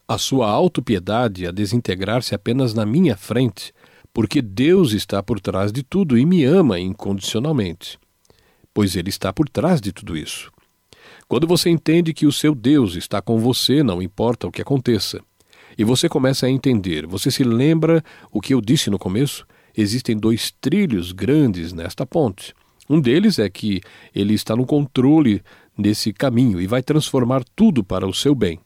a 0.07 0.17
sua 0.17 0.49
autopiedade 0.49 1.45
a 1.45 1.51
desintegrar-se 1.51 2.33
apenas 2.33 2.73
na 2.73 2.85
minha 2.85 3.17
frente, 3.17 3.73
porque 4.13 4.41
Deus 4.41 4.93
está 4.93 5.21
por 5.21 5.39
trás 5.39 5.71
de 5.71 5.83
tudo 5.83 6.17
e 6.17 6.25
me 6.25 6.43
ama 6.45 6.79
incondicionalmente. 6.79 7.99
Pois 8.73 8.95
Ele 8.95 9.09
está 9.09 9.33
por 9.33 9.49
trás 9.49 9.81
de 9.81 9.91
tudo 9.91 10.15
isso. 10.15 10.51
Quando 11.27 11.45
você 11.45 11.69
entende 11.69 12.13
que 12.13 12.25
o 12.25 12.31
seu 12.31 12.55
Deus 12.55 12.95
está 12.95 13.21
com 13.21 13.37
você, 13.37 13.83
não 13.83 14.01
importa 14.01 14.47
o 14.47 14.51
que 14.51 14.61
aconteça, 14.61 15.19
e 15.77 15.83
você 15.83 16.07
começa 16.07 16.45
a 16.45 16.49
entender, 16.49 17.05
você 17.05 17.29
se 17.29 17.43
lembra 17.43 18.03
o 18.31 18.39
que 18.39 18.53
eu 18.53 18.61
disse 18.61 18.89
no 18.89 18.97
começo? 18.97 19.45
Existem 19.75 20.17
dois 20.17 20.51
trilhos 20.61 21.11
grandes 21.11 21.73
nesta 21.73 22.05
ponte. 22.05 22.53
Um 22.89 23.01
deles 23.01 23.37
é 23.37 23.49
que 23.49 23.81
ele 24.15 24.33
está 24.33 24.55
no 24.55 24.65
controle 24.65 25.43
desse 25.77 26.13
caminho 26.13 26.61
e 26.61 26.65
vai 26.65 26.81
transformar 26.81 27.43
tudo 27.55 27.83
para 27.83 28.07
o 28.07 28.13
seu 28.13 28.33
bem. 28.33 28.59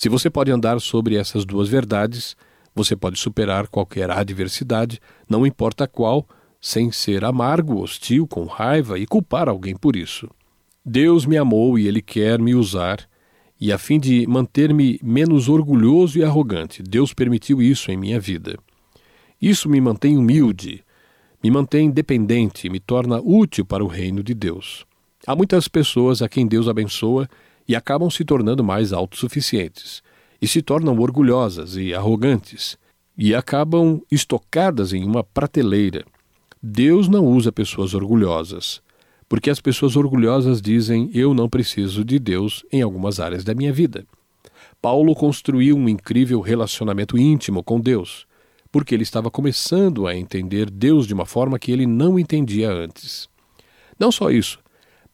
Se 0.00 0.08
você 0.08 0.30
pode 0.30 0.50
andar 0.50 0.80
sobre 0.80 1.14
essas 1.14 1.44
duas 1.44 1.68
verdades, 1.68 2.34
você 2.74 2.96
pode 2.96 3.18
superar 3.18 3.68
qualquer 3.68 4.10
adversidade, 4.10 4.98
não 5.28 5.44
importa 5.44 5.86
qual, 5.86 6.26
sem 6.58 6.90
ser 6.90 7.22
amargo, 7.22 7.82
hostil, 7.82 8.26
com 8.26 8.46
raiva 8.46 8.98
e 8.98 9.06
culpar 9.06 9.46
alguém 9.46 9.76
por 9.76 9.94
isso. 9.94 10.26
Deus 10.82 11.26
me 11.26 11.36
amou 11.36 11.78
e 11.78 11.86
Ele 11.86 12.00
quer 12.00 12.38
me 12.38 12.54
usar, 12.54 13.06
e 13.60 13.70
a 13.70 13.76
fim 13.76 14.00
de 14.00 14.26
manter-me 14.26 14.98
menos 15.02 15.50
orgulhoso 15.50 16.18
e 16.18 16.24
arrogante, 16.24 16.82
Deus 16.82 17.12
permitiu 17.12 17.60
isso 17.60 17.92
em 17.92 17.96
minha 17.98 18.18
vida. 18.18 18.58
Isso 19.38 19.68
me 19.68 19.82
mantém 19.82 20.16
humilde, 20.16 20.82
me 21.44 21.50
mantém 21.50 21.90
dependente, 21.90 22.70
me 22.70 22.80
torna 22.80 23.20
útil 23.22 23.66
para 23.66 23.84
o 23.84 23.86
reino 23.86 24.22
de 24.22 24.32
Deus. 24.32 24.86
Há 25.26 25.36
muitas 25.36 25.68
pessoas 25.68 26.22
a 26.22 26.28
quem 26.28 26.46
Deus 26.46 26.68
abençoa 26.68 27.28
e 27.70 27.76
acabam 27.76 28.10
se 28.10 28.24
tornando 28.24 28.64
mais 28.64 28.92
autossuficientes, 28.92 30.02
e 30.42 30.48
se 30.48 30.60
tornam 30.60 30.98
orgulhosas 30.98 31.76
e 31.76 31.94
arrogantes, 31.94 32.76
e 33.16 33.32
acabam 33.32 34.02
estocadas 34.10 34.92
em 34.92 35.04
uma 35.04 35.22
prateleira. 35.22 36.04
Deus 36.60 37.06
não 37.06 37.24
usa 37.24 37.52
pessoas 37.52 37.94
orgulhosas, 37.94 38.82
porque 39.28 39.48
as 39.50 39.60
pessoas 39.60 39.94
orgulhosas 39.94 40.60
dizem: 40.60 41.12
Eu 41.14 41.32
não 41.32 41.48
preciso 41.48 42.04
de 42.04 42.18
Deus 42.18 42.64
em 42.72 42.82
algumas 42.82 43.20
áreas 43.20 43.44
da 43.44 43.54
minha 43.54 43.72
vida. 43.72 44.04
Paulo 44.82 45.14
construiu 45.14 45.76
um 45.76 45.88
incrível 45.88 46.40
relacionamento 46.40 47.16
íntimo 47.16 47.62
com 47.62 47.78
Deus, 47.78 48.26
porque 48.72 48.96
ele 48.96 49.04
estava 49.04 49.30
começando 49.30 50.08
a 50.08 50.16
entender 50.16 50.68
Deus 50.68 51.06
de 51.06 51.14
uma 51.14 51.24
forma 51.24 51.56
que 51.56 51.70
ele 51.70 51.86
não 51.86 52.18
entendia 52.18 52.68
antes. 52.68 53.28
Não 53.96 54.10
só 54.10 54.28
isso, 54.28 54.58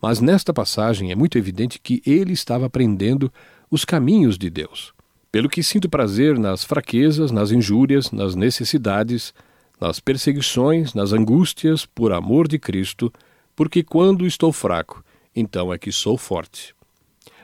mas 0.01 0.21
nesta 0.21 0.53
passagem 0.53 1.11
é 1.11 1.15
muito 1.15 1.39
evidente 1.39 1.79
que 1.79 2.03
ele 2.07 2.33
estava 2.33 2.67
aprendendo 2.67 3.33
os 3.71 3.85
caminhos 3.85 4.39
de 4.39 4.51
Deus. 4.51 4.93
Pelo 5.33 5.49
que 5.49 5.63
sinto 5.63 5.89
prazer 5.89 6.39
nas 6.39 6.65
fraquezas, 6.65 7.31
nas 7.31 7.51
injúrias, 7.51 8.11
nas 8.11 8.35
necessidades, 8.35 9.35
nas 9.81 10.01
perseguições, 10.01 10.95
nas 10.95 11.13
angústias, 11.13 11.85
por 11.85 12.13
amor 12.13 12.49
de 12.49 12.59
Cristo, 12.59 13.13
porque 13.55 13.83
quando 13.83 14.27
estou 14.27 14.53
fraco, 14.53 15.05
então 15.35 15.73
é 15.73 15.79
que 15.79 15.93
sou 15.93 16.17
forte. 16.17 16.75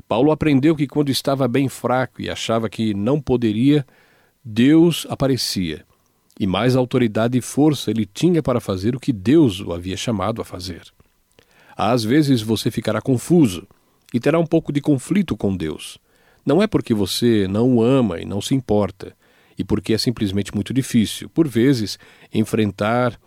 Paulo 0.09 0.31
aprendeu 0.31 0.75
que 0.75 0.87
quando 0.87 1.11
estava 1.11 1.47
bem 1.47 1.69
fraco 1.69 2.21
e 2.23 2.31
achava 2.31 2.69
que 2.69 2.95
não 2.95 3.21
poderia, 3.21 3.87
Deus 4.45 5.07
aparecia, 5.09 5.85
e 6.39 6.47
mais 6.47 6.75
autoridade 6.75 7.37
e 7.37 7.43
força 7.43 7.91
ele 7.91 8.07
tinha 8.07 8.43
para 8.43 8.61
fazer 8.61 8.97
o 8.97 9.01
que 9.01 9.13
Deus 9.13 9.61
o 9.61 9.73
havia 9.73 9.97
chamado 9.97 10.41
a 10.41 10.45
fazer. 10.45 10.83
Às 11.77 12.05
vezes 12.05 12.43
você 12.43 12.71
ficará 12.71 13.01
confuso 13.01 13.67
e 14.13 14.21
terá 14.21 14.39
um 14.39 14.47
pouco 14.47 14.73
de 14.73 14.81
conflito 14.81 15.37
com 15.37 15.57
Deus. 15.57 15.99
Não 16.45 16.63
é 16.63 16.67
porque 16.67 16.93
você 16.93 17.47
não 17.49 17.77
o 17.77 17.83
ama 17.83 18.21
e 18.21 18.25
não 18.25 18.41
se 18.41 18.55
importa, 18.55 19.15
e 19.57 19.65
porque 19.65 19.95
é 19.95 19.99
simplesmente 19.99 20.55
muito 20.55 20.75
difícil. 20.75 21.29
Por 21.29 21.47
vezes, 21.47 21.99
enfrentar 22.33 23.19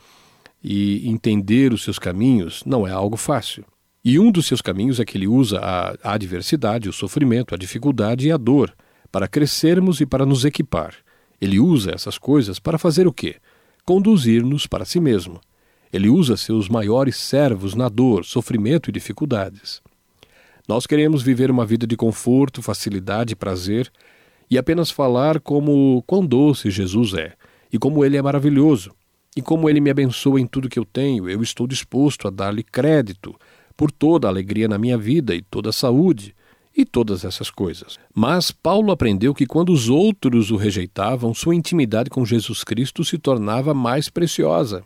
e 0.63 1.07
entender 1.07 1.71
os 1.71 1.83
seus 1.83 1.97
caminhos 1.97 2.63
não 2.65 2.87
é 2.87 2.91
algo 2.91 3.15
fácil. 3.15 3.65
E 4.03 4.19
um 4.19 4.31
dos 4.31 4.45
seus 4.45 4.61
caminhos 4.61 4.99
é 4.99 5.05
que 5.05 5.17
ele 5.17 5.27
usa 5.27 5.59
a 5.59 6.13
adversidade, 6.13 6.89
o 6.89 6.93
sofrimento, 6.93 7.55
a 7.55 7.57
dificuldade 7.57 8.27
e 8.27 8.31
a 8.31 8.37
dor 8.37 8.75
para 9.11 9.27
crescermos 9.27 10.01
e 10.01 10.05
para 10.05 10.25
nos 10.25 10.45
equipar. 10.45 10.93
Ele 11.39 11.59
usa 11.59 11.91
essas 11.91 12.17
coisas 12.17 12.59
para 12.59 12.77
fazer 12.77 13.07
o 13.07 13.13
quê? 13.13 13.37
Conduzir-nos 13.83 14.67
para 14.67 14.85
si 14.85 14.99
mesmo. 14.99 15.39
Ele 15.95 16.09
usa 16.09 16.35
seus 16.35 16.67
maiores 16.67 17.15
servos 17.15 17.73
na 17.73 17.87
dor, 17.87 18.25
sofrimento 18.25 18.89
e 18.89 18.91
dificuldades. 18.91 19.81
Nós 20.67 20.85
queremos 20.85 21.23
viver 21.23 21.49
uma 21.49 21.65
vida 21.65 21.87
de 21.87 21.95
conforto, 21.95 22.61
facilidade 22.61 23.31
e 23.31 23.35
prazer 23.35 23.89
e 24.51 24.57
apenas 24.57 24.91
falar 24.91 25.39
como 25.39 26.03
quão 26.05 26.25
doce 26.25 26.69
Jesus 26.69 27.13
é 27.13 27.31
e 27.71 27.79
como 27.79 28.03
ele 28.03 28.17
é 28.17 28.21
maravilhoso 28.21 28.91
e 29.37 29.41
como 29.41 29.69
ele 29.69 29.79
me 29.79 29.89
abençoa 29.89 30.41
em 30.41 30.45
tudo 30.45 30.67
que 30.67 30.77
eu 30.77 30.83
tenho. 30.83 31.29
Eu 31.29 31.41
estou 31.41 31.65
disposto 31.65 32.27
a 32.27 32.29
dar-lhe 32.29 32.61
crédito 32.61 33.33
por 33.77 33.89
toda 33.89 34.27
a 34.27 34.31
alegria 34.31 34.67
na 34.67 34.77
minha 34.77 34.97
vida 34.97 35.33
e 35.33 35.41
toda 35.41 35.69
a 35.69 35.73
saúde 35.73 36.35
e 36.75 36.83
todas 36.83 37.23
essas 37.23 37.49
coisas. 37.49 37.97
Mas 38.13 38.51
Paulo 38.51 38.91
aprendeu 38.91 39.33
que 39.33 39.45
quando 39.45 39.71
os 39.71 39.87
outros 39.87 40.51
o 40.51 40.57
rejeitavam, 40.57 41.33
sua 41.33 41.55
intimidade 41.55 42.09
com 42.09 42.25
Jesus 42.25 42.65
Cristo 42.65 43.05
se 43.05 43.17
tornava 43.17 43.73
mais 43.73 44.09
preciosa. 44.09 44.83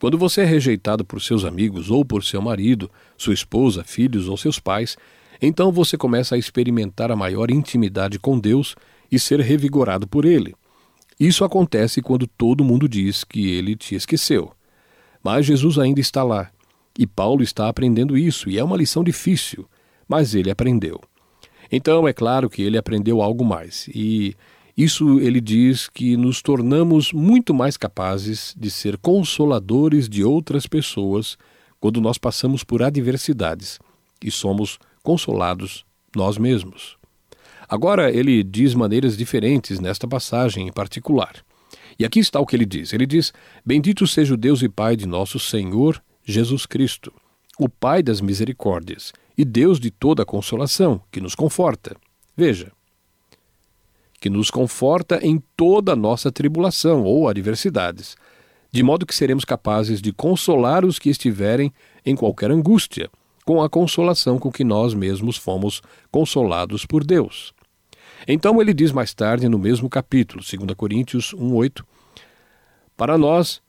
Quando 0.00 0.16
você 0.16 0.42
é 0.42 0.44
rejeitado 0.44 1.04
por 1.04 1.20
seus 1.20 1.44
amigos 1.44 1.90
ou 1.90 2.04
por 2.04 2.22
seu 2.22 2.40
marido, 2.40 2.90
sua 3.16 3.34
esposa, 3.34 3.82
filhos 3.82 4.28
ou 4.28 4.36
seus 4.36 4.60
pais, 4.60 4.96
então 5.42 5.72
você 5.72 5.96
começa 5.96 6.34
a 6.34 6.38
experimentar 6.38 7.10
a 7.10 7.16
maior 7.16 7.50
intimidade 7.50 8.18
com 8.18 8.38
Deus 8.38 8.76
e 9.10 9.18
ser 9.18 9.40
revigorado 9.40 10.06
por 10.06 10.24
Ele. 10.24 10.54
Isso 11.18 11.44
acontece 11.44 12.00
quando 12.00 12.28
todo 12.28 12.64
mundo 12.64 12.88
diz 12.88 13.24
que 13.24 13.50
Ele 13.50 13.74
te 13.74 13.96
esqueceu. 13.96 14.52
Mas 15.22 15.46
Jesus 15.46 15.78
ainda 15.78 16.00
está 16.00 16.22
lá, 16.22 16.50
e 16.96 17.06
Paulo 17.06 17.42
está 17.42 17.68
aprendendo 17.68 18.16
isso, 18.16 18.48
e 18.48 18.58
é 18.58 18.62
uma 18.62 18.76
lição 18.76 19.02
difícil, 19.02 19.68
mas 20.06 20.34
ele 20.34 20.50
aprendeu. 20.50 21.00
Então 21.70 22.08
é 22.08 22.12
claro 22.12 22.48
que 22.48 22.62
ele 22.62 22.78
aprendeu 22.78 23.20
algo 23.20 23.44
mais, 23.44 23.88
e 23.88 24.34
isso 24.78 25.18
ele 25.18 25.40
diz 25.40 25.88
que 25.88 26.16
nos 26.16 26.40
tornamos 26.40 27.12
muito 27.12 27.52
mais 27.52 27.76
capazes 27.76 28.54
de 28.56 28.70
ser 28.70 28.96
consoladores 28.96 30.08
de 30.08 30.22
outras 30.22 30.68
pessoas 30.68 31.36
quando 31.80 32.00
nós 32.00 32.16
passamos 32.16 32.62
por 32.62 32.80
adversidades 32.80 33.80
e 34.22 34.30
somos 34.30 34.78
consolados 35.02 35.84
nós 36.14 36.38
mesmos. 36.38 36.96
Agora 37.68 38.08
ele 38.08 38.44
diz 38.44 38.72
maneiras 38.72 39.16
diferentes 39.16 39.80
nesta 39.80 40.06
passagem 40.06 40.68
em 40.68 40.72
particular. 40.72 41.34
E 41.98 42.04
aqui 42.04 42.20
está 42.20 42.38
o 42.38 42.46
que 42.46 42.54
ele 42.54 42.64
diz: 42.64 42.92
ele 42.92 43.04
diz: 43.04 43.32
Bendito 43.66 44.06
seja 44.06 44.34
o 44.34 44.36
Deus 44.36 44.62
e 44.62 44.68
Pai 44.68 44.94
de 44.94 45.06
nosso 45.08 45.40
Senhor 45.40 46.00
Jesus 46.24 46.66
Cristo, 46.66 47.12
o 47.58 47.68
Pai 47.68 48.00
das 48.00 48.20
misericórdias 48.20 49.12
e 49.36 49.44
Deus 49.44 49.80
de 49.80 49.90
toda 49.90 50.22
a 50.22 50.26
consolação, 50.26 51.02
que 51.10 51.20
nos 51.20 51.34
conforta. 51.34 51.96
Veja, 52.36 52.70
que 54.20 54.28
nos 54.28 54.50
conforta 54.50 55.18
em 55.22 55.42
toda 55.56 55.94
nossa 55.94 56.30
tribulação 56.30 57.04
ou 57.04 57.28
adversidades, 57.28 58.16
de 58.70 58.82
modo 58.82 59.06
que 59.06 59.14
seremos 59.14 59.44
capazes 59.44 60.02
de 60.02 60.12
consolar 60.12 60.84
os 60.84 60.98
que 60.98 61.08
estiverem 61.08 61.72
em 62.04 62.14
qualquer 62.14 62.50
angústia, 62.50 63.10
com 63.44 63.62
a 63.62 63.68
consolação 63.68 64.38
com 64.38 64.52
que 64.52 64.64
nós 64.64 64.92
mesmos 64.92 65.36
fomos 65.36 65.80
consolados 66.10 66.84
por 66.84 67.04
Deus. 67.04 67.54
Então 68.26 68.60
ele 68.60 68.74
diz 68.74 68.92
mais 68.92 69.14
tarde 69.14 69.48
no 69.48 69.58
mesmo 69.58 69.88
capítulo, 69.88 70.42
2 70.42 70.74
Coríntios 70.76 71.32
1:8, 71.32 71.84
para 72.96 73.16
nós 73.16 73.62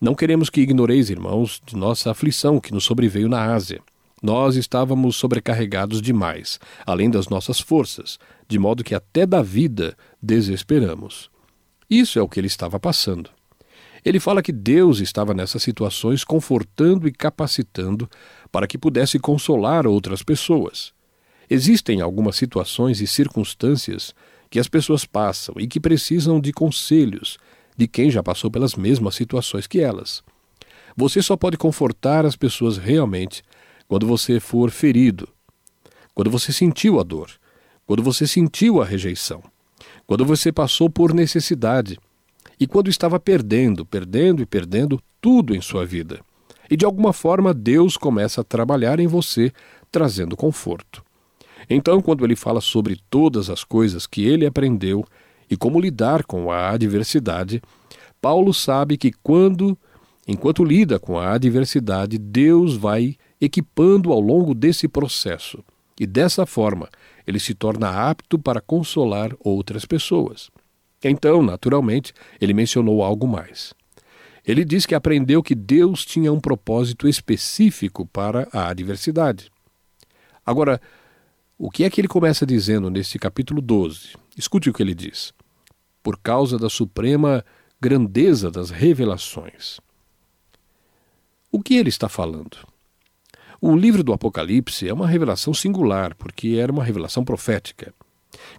não 0.00 0.14
queremos 0.14 0.50
que 0.50 0.60
ignoreis, 0.60 1.10
irmãos, 1.10 1.62
de 1.64 1.76
nossa 1.76 2.10
aflição 2.10 2.58
que 2.58 2.72
nos 2.72 2.84
sobreveio 2.84 3.28
na 3.28 3.54
Ásia. 3.54 3.80
Nós 4.22 4.56
estávamos 4.56 5.16
sobrecarregados 5.16 6.00
demais, 6.00 6.58
além 6.86 7.10
das 7.10 7.28
nossas 7.28 7.60
forças, 7.60 8.18
de 8.48 8.58
modo 8.58 8.84
que 8.84 8.94
até 8.94 9.26
da 9.26 9.42
vida 9.42 9.96
desesperamos. 10.22 11.30
Isso 11.88 12.18
é 12.18 12.22
o 12.22 12.28
que 12.28 12.40
ele 12.40 12.46
estava 12.46 12.78
passando. 12.78 13.30
Ele 14.04 14.20
fala 14.20 14.42
que 14.42 14.52
Deus 14.52 15.00
estava 15.00 15.32
nessas 15.32 15.62
situações 15.62 16.24
confortando 16.24 17.08
e 17.08 17.12
capacitando 17.12 18.08
para 18.52 18.66
que 18.66 18.76
pudesse 18.76 19.18
consolar 19.18 19.86
outras 19.86 20.22
pessoas. 20.22 20.92
Existem 21.48 22.00
algumas 22.00 22.36
situações 22.36 23.00
e 23.00 23.06
circunstâncias 23.06 24.14
que 24.50 24.58
as 24.58 24.68
pessoas 24.68 25.04
passam 25.04 25.54
e 25.58 25.66
que 25.66 25.80
precisam 25.80 26.38
de 26.38 26.52
conselhos 26.52 27.38
de 27.76 27.88
quem 27.88 28.10
já 28.10 28.22
passou 28.22 28.50
pelas 28.50 28.74
mesmas 28.74 29.14
situações 29.14 29.66
que 29.66 29.80
elas. 29.80 30.22
Você 30.96 31.20
só 31.20 31.36
pode 31.36 31.56
confortar 31.56 32.24
as 32.24 32.36
pessoas 32.36 32.76
realmente 32.76 33.42
quando 33.88 34.06
você 34.06 34.38
for 34.38 34.70
ferido, 34.70 35.28
quando 36.14 36.30
você 36.30 36.52
sentiu 36.52 37.00
a 37.00 37.02
dor, 37.02 37.30
quando 37.86 38.02
você 38.02 38.26
sentiu 38.26 38.80
a 38.80 38.84
rejeição, 38.84 39.42
quando 40.06 40.24
você 40.24 40.52
passou 40.52 40.88
por 40.88 41.12
necessidade 41.12 41.98
e 42.58 42.66
quando 42.66 42.88
estava 42.88 43.18
perdendo, 43.18 43.84
perdendo 43.84 44.42
e 44.42 44.46
perdendo 44.46 45.00
tudo 45.20 45.54
em 45.54 45.60
sua 45.60 45.84
vida. 45.84 46.20
E 46.70 46.76
de 46.76 46.84
alguma 46.84 47.12
forma 47.12 47.52
Deus 47.52 47.96
começa 47.96 48.40
a 48.40 48.44
trabalhar 48.44 48.98
em 49.00 49.06
você, 49.06 49.52
trazendo 49.90 50.36
conforto. 50.36 51.04
Então, 51.68 52.00
quando 52.00 52.24
ele 52.24 52.36
fala 52.36 52.60
sobre 52.60 53.00
todas 53.08 53.48
as 53.48 53.64
coisas 53.64 54.06
que 54.06 54.24
ele 54.26 54.46
aprendeu 54.46 55.04
e 55.50 55.56
como 55.56 55.80
lidar 55.80 56.24
com 56.24 56.50
a 56.50 56.70
adversidade, 56.70 57.62
Paulo 58.20 58.52
sabe 58.52 58.96
que 58.96 59.12
quando, 59.22 59.76
enquanto 60.26 60.64
lida 60.64 60.98
com 60.98 61.18
a 61.18 61.32
adversidade, 61.32 62.18
Deus 62.18 62.76
vai 62.76 63.16
equipando 63.40 64.12
ao 64.12 64.20
longo 64.20 64.54
desse 64.54 64.88
processo. 64.88 65.62
E 65.98 66.06
dessa 66.06 66.44
forma, 66.44 66.88
ele 67.26 67.40
se 67.40 67.54
torna 67.54 68.08
apto 68.08 68.38
para 68.38 68.60
consolar 68.60 69.32
outras 69.40 69.84
pessoas. 69.84 70.50
Então, 71.02 71.42
naturalmente, 71.42 72.12
ele 72.40 72.54
mencionou 72.54 73.02
algo 73.02 73.26
mais. 73.26 73.74
Ele 74.46 74.64
diz 74.64 74.84
que 74.84 74.94
aprendeu 74.94 75.42
que 75.42 75.54
Deus 75.54 76.04
tinha 76.04 76.32
um 76.32 76.40
propósito 76.40 77.08
específico 77.08 78.06
para 78.06 78.48
a 78.52 78.68
adversidade. 78.68 79.50
Agora, 80.44 80.80
o 81.56 81.70
que 81.70 81.84
é 81.84 81.90
que 81.90 82.00
ele 82.00 82.08
começa 82.08 82.44
dizendo 82.44 82.90
neste 82.90 83.18
capítulo 83.18 83.62
12? 83.62 84.16
Escute 84.36 84.68
o 84.68 84.72
que 84.72 84.82
ele 84.82 84.94
diz. 84.94 85.32
Por 86.02 86.18
causa 86.18 86.58
da 86.58 86.68
suprema 86.68 87.44
grandeza 87.80 88.50
das 88.50 88.70
revelações. 88.70 89.80
O 91.50 91.62
que 91.62 91.76
ele 91.76 91.88
está 91.88 92.08
falando? 92.08 92.58
O 93.66 93.74
livro 93.74 94.04
do 94.04 94.12
Apocalipse 94.12 94.86
é 94.86 94.92
uma 94.92 95.06
revelação 95.06 95.54
singular, 95.54 96.14
porque 96.16 96.58
era 96.60 96.70
uma 96.70 96.84
revelação 96.84 97.24
profética. 97.24 97.94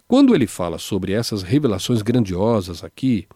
Quando 0.08 0.34
ele 0.34 0.48
fala 0.48 0.78
sobre 0.78 1.12
essas 1.12 1.44
revelações 1.44 2.02
grandiosas 2.02 2.82
aqui, 2.82 3.28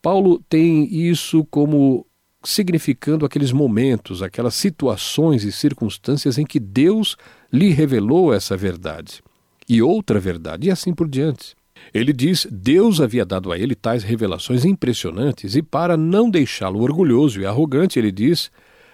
Paulo 0.00 0.42
tem 0.48 0.90
isso 0.90 1.44
como 1.50 2.06
significando 2.42 3.26
aqueles 3.26 3.52
momentos, 3.52 4.22
aquelas 4.22 4.54
situações 4.54 5.44
e 5.44 5.52
circunstâncias 5.52 6.38
em 6.38 6.46
que 6.46 6.58
Deus 6.58 7.18
lhe 7.52 7.68
revelou 7.68 8.32
essa 8.32 8.56
verdade 8.56 9.22
e 9.68 9.82
outra 9.82 10.18
verdade, 10.18 10.68
e 10.68 10.70
assim 10.70 10.94
por 10.94 11.06
diante. 11.06 11.54
Ele 11.92 12.14
diz: 12.14 12.48
Deus 12.50 12.98
havia 12.98 13.26
dado 13.26 13.52
a 13.52 13.58
ele 13.58 13.74
tais 13.74 14.02
revelações 14.02 14.64
impressionantes, 14.64 15.54
e 15.54 15.60
para 15.60 15.98
não 15.98 16.30
deixá-lo 16.30 16.80
orgulhoso 16.80 17.42
e 17.42 17.44
arrogante, 17.44 17.98
ele 17.98 18.10
diz: 18.10 18.50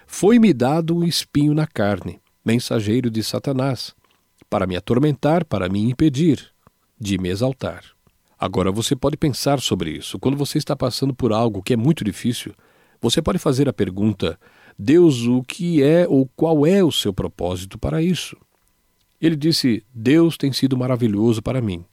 Foi-me 0.07 0.53
dado 0.53 0.97
um 0.97 1.05
espinho 1.05 1.55
na 1.55 1.67
carne, 1.67 2.21
mensageiro 2.45 3.11
de 3.11 3.23
Satanás, 3.23 3.95
para 4.49 4.67
me 4.67 4.77
atormentar, 4.77 5.45
para 5.45 5.69
me 5.69 5.81
impedir 5.81 6.53
de 6.99 7.19
me 7.19 7.29
exaltar. 7.29 7.85
Agora 8.39 8.71
você 8.71 8.95
pode 8.95 9.17
pensar 9.17 9.61
sobre 9.61 9.91
isso. 9.91 10.19
Quando 10.19 10.37
você 10.37 10.59
está 10.59 10.77
passando 10.77 11.15
por 11.15 11.33
algo 11.33 11.63
que 11.63 11.73
é 11.73 11.77
muito 11.77 12.05
difícil, 12.05 12.53
você 13.01 13.23
pode 13.23 13.39
fazer 13.39 13.69
a 13.69 13.73
pergunta: 13.73 14.39
Deus, 14.79 15.23
o 15.23 15.43
que 15.43 15.83
é 15.83 16.07
ou 16.09 16.29
qual 16.37 16.67
é 16.67 16.83
o 16.83 16.93
seu 16.93 17.13
propósito 17.13 17.79
para 17.79 18.03
isso? 18.03 18.37
Ele 19.21 19.37
disse: 19.37 19.85
Deus 19.95 20.37
tem 20.37 20.53
sido 20.53 20.77
maravilhoso 20.77 21.43
para 21.43 21.61
mim, 21.61 21.85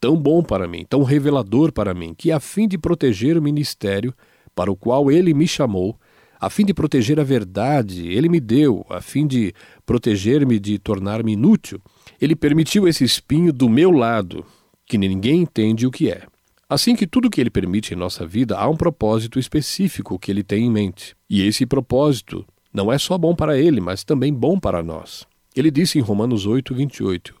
tão 0.00 0.16
bom 0.16 0.42
para 0.42 0.68
mim, 0.68 0.84
tão 0.88 1.02
revelador 1.02 1.72
para 1.72 1.94
mim, 1.94 2.14
que 2.14 2.30
a 2.30 2.38
fim 2.38 2.68
de 2.68 2.78
proteger 2.78 3.36
o 3.36 3.42
ministério 3.42 4.14
para 4.54 4.70
o 4.70 4.76
qual 4.76 5.10
ele 5.10 5.32
me 5.34 5.46
chamou, 5.46 5.98
a 6.40 6.48
fim 6.48 6.64
de 6.64 6.72
proteger 6.72 7.18
a 7.18 7.24
verdade, 7.24 8.06
ele 8.08 8.28
me 8.28 8.40
deu, 8.40 8.86
a 8.88 9.00
fim 9.00 9.26
de 9.26 9.52
proteger-me 9.84 10.58
de 10.58 10.78
tornar-me 10.78 11.32
inútil, 11.32 11.80
ele 12.20 12.36
permitiu 12.36 12.86
esse 12.86 13.04
espinho 13.04 13.52
do 13.52 13.68
meu 13.68 13.90
lado, 13.90 14.44
que 14.86 14.96
ninguém 14.96 15.42
entende 15.42 15.86
o 15.86 15.90
que 15.90 16.10
é. 16.10 16.22
Assim 16.68 16.94
que 16.94 17.06
tudo 17.06 17.30
que 17.30 17.40
ele 17.40 17.50
permite 17.50 17.94
em 17.94 17.96
nossa 17.96 18.26
vida 18.26 18.56
há 18.56 18.68
um 18.68 18.76
propósito 18.76 19.38
específico 19.38 20.18
que 20.18 20.30
ele 20.30 20.42
tem 20.42 20.66
em 20.66 20.70
mente. 20.70 21.16
E 21.28 21.42
esse 21.42 21.64
propósito 21.64 22.44
não 22.72 22.92
é 22.92 22.98
só 22.98 23.16
bom 23.16 23.34
para 23.34 23.58
ele, 23.58 23.80
mas 23.80 24.04
também 24.04 24.32
bom 24.32 24.60
para 24.60 24.82
nós. 24.82 25.26
Ele 25.56 25.70
disse 25.70 25.98
em 25.98 26.02
Romanos 26.02 26.46
8, 26.46 26.74
28: 26.74 27.34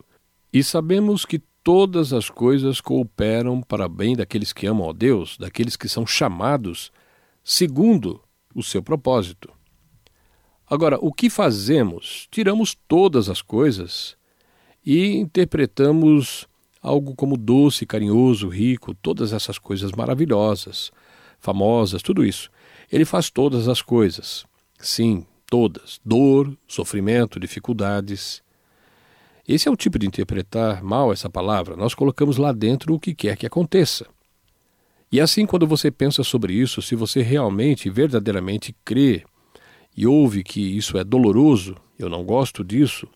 E 0.50 0.64
sabemos 0.64 1.26
que 1.26 1.40
todas 1.62 2.14
as 2.14 2.30
coisas 2.30 2.80
cooperam 2.80 3.60
para 3.60 3.86
bem 3.86 4.16
daqueles 4.16 4.52
que 4.52 4.66
amam 4.66 4.88
a 4.88 4.92
Deus, 4.94 5.36
daqueles 5.38 5.76
que 5.76 5.88
são 5.88 6.06
chamados 6.06 6.90
segundo 7.44 8.20
o 8.58 8.62
seu 8.62 8.82
propósito. 8.82 9.50
Agora, 10.68 10.98
o 11.00 11.12
que 11.12 11.30
fazemos? 11.30 12.26
Tiramos 12.30 12.76
todas 12.86 13.28
as 13.28 13.40
coisas 13.40 14.16
e 14.84 15.16
interpretamos 15.16 16.46
algo 16.82 17.14
como 17.14 17.36
doce, 17.36 17.86
carinhoso, 17.86 18.48
rico, 18.48 18.94
todas 18.94 19.32
essas 19.32 19.58
coisas 19.58 19.92
maravilhosas, 19.92 20.90
famosas, 21.38 22.02
tudo 22.02 22.24
isso. 22.24 22.50
Ele 22.90 23.04
faz 23.04 23.30
todas 23.30 23.68
as 23.68 23.80
coisas. 23.80 24.44
Sim, 24.78 25.24
todas. 25.46 26.00
Dor, 26.04 26.56
sofrimento, 26.66 27.40
dificuldades. 27.40 28.42
Esse 29.46 29.68
é 29.68 29.70
o 29.70 29.76
tipo 29.76 29.98
de 29.98 30.06
interpretar 30.06 30.82
mal 30.82 31.12
essa 31.12 31.30
palavra. 31.30 31.76
Nós 31.76 31.94
colocamos 31.94 32.36
lá 32.36 32.52
dentro 32.52 32.94
o 32.94 33.00
que 33.00 33.14
quer 33.14 33.36
que 33.36 33.46
aconteça. 33.46 34.06
E 35.10 35.20
assim, 35.20 35.46
quando 35.46 35.66
você 35.66 35.90
pensa 35.90 36.22
sobre 36.22 36.52
isso, 36.52 36.82
se 36.82 36.94
você 36.94 37.22
realmente, 37.22 37.88
verdadeiramente 37.88 38.74
crê 38.84 39.24
e 39.96 40.06
ouve 40.06 40.44
que 40.44 40.60
isso 40.60 40.98
é 40.98 41.04
doloroso, 41.04 41.76
eu 41.98 42.10
não 42.10 42.24
gosto 42.24 42.62
disso, 42.62 43.08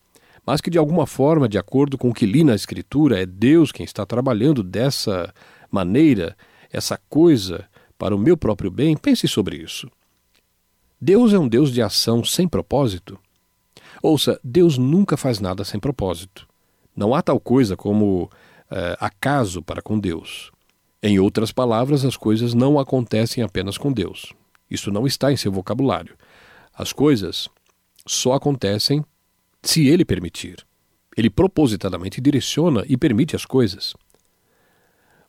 mas 0.45 0.59
que 0.59 0.69
de 0.69 0.77
alguma 0.77 1.05
forma, 1.05 1.47
de 1.47 1.57
acordo 1.57 1.97
com 1.97 2.09
o 2.09 2.13
que 2.13 2.25
li 2.25 2.43
na 2.43 2.55
Escritura, 2.55 3.21
é 3.21 3.25
Deus 3.25 3.71
quem 3.71 3.83
está 3.83 4.05
trabalhando 4.05 4.63
dessa 4.63 5.33
maneira, 5.71 6.35
essa 6.71 6.99
coisa, 7.09 7.67
para 7.97 8.15
o 8.15 8.19
meu 8.19 8.35
próprio 8.35 8.71
bem, 8.71 8.97
pense 8.97 9.27
sobre 9.27 9.57
isso. 9.57 9.89
Deus 10.99 11.31
é 11.31 11.39
um 11.39 11.47
Deus 11.47 11.71
de 11.71 11.81
ação 11.81 12.23
sem 12.23 12.47
propósito? 12.47 13.19
Ouça, 14.01 14.39
Deus 14.43 14.77
nunca 14.77 15.15
faz 15.15 15.39
nada 15.39 15.63
sem 15.63 15.79
propósito. 15.79 16.47
Não 16.95 17.13
há 17.13 17.21
tal 17.21 17.39
coisa 17.39 17.77
como 17.77 18.29
é, 18.69 18.97
acaso 18.99 19.61
para 19.61 19.81
com 19.81 19.99
Deus. 19.99 20.51
Em 21.05 21.19
outras 21.19 21.51
palavras, 21.51 22.05
as 22.05 22.15
coisas 22.15 22.53
não 22.53 22.79
acontecem 22.79 23.43
apenas 23.43 23.77
com 23.77 23.91
Deus. 23.91 24.31
Isso 24.71 24.89
não 24.89 25.05
está 25.05 25.33
em 25.33 25.35
seu 25.35 25.51
vocabulário. 25.51 26.15
As 26.73 26.93
coisas 26.93 27.49
só 28.07 28.31
acontecem 28.31 29.03
se 29.61 29.85
ele 29.85 30.05
permitir. 30.05 30.65
Ele 31.17 31.29
propositadamente 31.29 32.21
direciona 32.21 32.85
e 32.87 32.95
permite 32.95 33.35
as 33.35 33.45
coisas. 33.45 33.93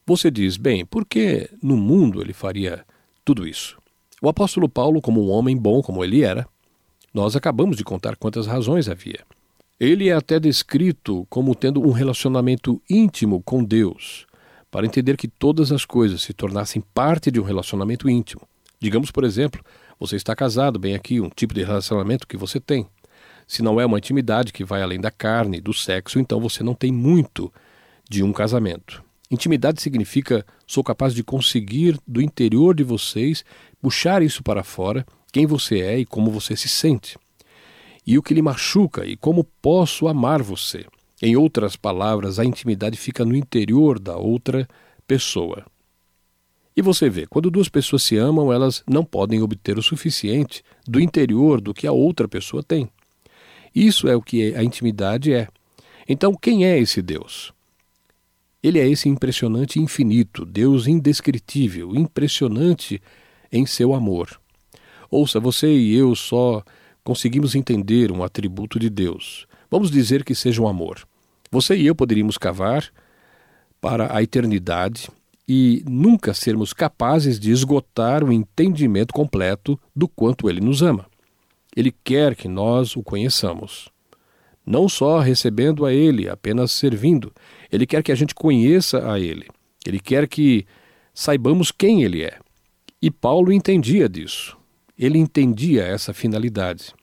Você 0.07 0.31
diz, 0.31 0.55
bem, 0.55 0.85
por 0.85 1.05
que 1.05 1.49
no 1.61 1.75
mundo 1.75 2.21
ele 2.21 2.31
faria 2.31 2.85
tudo 3.25 3.45
isso? 3.45 3.77
O 4.21 4.29
apóstolo 4.29 4.69
Paulo, 4.69 5.01
como 5.01 5.21
um 5.21 5.29
homem 5.29 5.57
bom 5.57 5.81
como 5.81 6.05
ele 6.05 6.23
era, 6.23 6.47
nós 7.13 7.35
acabamos 7.35 7.75
de 7.75 7.83
contar 7.83 8.15
quantas 8.15 8.47
razões 8.47 8.87
havia. 8.87 9.25
Ele 9.77 10.07
é 10.07 10.13
até 10.13 10.39
descrito 10.39 11.27
como 11.29 11.53
tendo 11.53 11.85
um 11.85 11.91
relacionamento 11.91 12.81
íntimo 12.89 13.43
com 13.43 13.61
Deus, 13.61 14.25
para 14.75 14.85
entender 14.85 15.15
que 15.15 15.29
todas 15.29 15.71
as 15.71 15.85
coisas 15.85 16.21
se 16.21 16.33
tornassem 16.33 16.83
parte 16.93 17.31
de 17.31 17.39
um 17.39 17.43
relacionamento 17.45 18.09
íntimo. 18.09 18.41
Digamos, 18.77 19.09
por 19.09 19.23
exemplo, 19.23 19.63
você 19.97 20.17
está 20.17 20.35
casado, 20.35 20.77
bem 20.77 20.93
aqui, 20.93 21.21
um 21.21 21.29
tipo 21.29 21.53
de 21.53 21.63
relacionamento 21.63 22.27
que 22.27 22.35
você 22.35 22.59
tem. 22.59 22.85
Se 23.47 23.61
não 23.61 23.79
é 23.79 23.85
uma 23.85 23.97
intimidade 23.97 24.51
que 24.51 24.65
vai 24.65 24.81
além 24.81 24.99
da 24.99 25.09
carne, 25.09 25.61
do 25.61 25.73
sexo, 25.73 26.19
então 26.19 26.41
você 26.41 26.61
não 26.61 26.73
tem 26.73 26.91
muito 26.91 27.49
de 28.09 28.21
um 28.21 28.33
casamento. 28.33 29.01
Intimidade 29.31 29.81
significa 29.81 30.45
sou 30.67 30.83
capaz 30.83 31.13
de 31.13 31.23
conseguir 31.23 31.97
do 32.05 32.21
interior 32.21 32.75
de 32.75 32.83
vocês 32.83 33.45
puxar 33.81 34.21
isso 34.21 34.43
para 34.43 34.61
fora, 34.61 35.05
quem 35.31 35.45
você 35.45 35.79
é 35.79 35.99
e 35.99 36.05
como 36.05 36.29
você 36.29 36.53
se 36.53 36.67
sente. 36.67 37.17
E 38.05 38.17
o 38.17 38.21
que 38.21 38.33
lhe 38.33 38.41
machuca 38.41 39.05
e 39.05 39.15
como 39.15 39.45
posso 39.61 40.05
amar 40.05 40.43
você. 40.43 40.85
Em 41.27 41.35
outras 41.35 41.75
palavras, 41.75 42.37
a 42.37 42.45
intimidade 42.45 42.95
fica 42.99 43.25
no 43.25 43.35
interior 43.35 43.97
da 43.97 44.15
outra 44.15 44.67
pessoa. 45.07 45.65
E 46.77 46.83
você 46.83 47.09
vê, 47.09 47.25
quando 47.25 47.49
duas 47.49 47.67
pessoas 47.67 48.03
se 48.03 48.15
amam, 48.15 48.53
elas 48.53 48.83
não 48.87 49.03
podem 49.03 49.41
obter 49.41 49.75
o 49.75 49.81
suficiente 49.81 50.63
do 50.87 50.99
interior 50.99 51.59
do 51.59 51.73
que 51.73 51.87
a 51.87 51.91
outra 51.91 52.27
pessoa 52.27 52.61
tem. 52.61 52.87
Isso 53.73 54.07
é 54.07 54.15
o 54.15 54.21
que 54.21 54.53
a 54.53 54.63
intimidade 54.63 55.33
é. 55.33 55.47
Então, 56.07 56.35
quem 56.35 56.63
é 56.63 56.77
esse 56.77 57.01
Deus? 57.01 57.51
Ele 58.61 58.77
é 58.77 58.87
esse 58.87 59.09
impressionante 59.09 59.79
infinito, 59.79 60.45
Deus 60.45 60.85
indescritível, 60.85 61.95
impressionante 61.95 63.01
em 63.51 63.65
seu 63.65 63.95
amor. 63.95 64.39
Ouça, 65.09 65.39
você 65.39 65.75
e 65.75 65.95
eu 65.95 66.13
só 66.13 66.63
conseguimos 67.03 67.55
entender 67.55 68.11
um 68.11 68.23
atributo 68.23 68.77
de 68.77 68.91
Deus. 68.91 69.47
Vamos 69.71 69.89
dizer 69.89 70.23
que 70.23 70.35
seja 70.35 70.61
um 70.61 70.67
amor. 70.67 71.03
Você 71.55 71.73
e 71.77 71.87
eu 71.87 71.95
poderíamos 71.95 72.37
cavar 72.37 72.91
para 73.79 74.13
a 74.13 74.21
eternidade 74.21 75.09
e 75.47 75.81
nunca 75.87 76.33
sermos 76.33 76.73
capazes 76.73 77.39
de 77.39 77.49
esgotar 77.49 78.25
o 78.25 78.33
entendimento 78.33 79.13
completo 79.13 79.79
do 79.95 80.05
quanto 80.05 80.49
ele 80.49 80.59
nos 80.59 80.81
ama. 80.81 81.05
Ele 81.73 81.95
quer 82.03 82.35
que 82.35 82.49
nós 82.49 82.97
o 82.97 83.01
conheçamos 83.01 83.89
não 84.65 84.89
só 84.89 85.19
recebendo 85.19 85.85
a 85.85 85.93
Ele, 85.93 86.27
apenas 86.27 86.73
servindo. 86.73 87.31
Ele 87.71 87.85
quer 87.85 88.03
que 88.03 88.11
a 88.11 88.15
gente 88.15 88.35
conheça 88.35 89.09
a 89.09 89.17
Ele. 89.17 89.47
Ele 89.85 89.99
quer 89.99 90.27
que 90.27 90.65
saibamos 91.13 91.71
quem 91.71 92.03
Ele 92.03 92.23
é. 92.23 92.37
E 93.01 93.09
Paulo 93.09 93.51
entendia 93.53 94.09
disso. 94.09 94.57
Ele 94.97 95.19
entendia 95.19 95.83
essa 95.83 96.13
finalidade. 96.13 96.93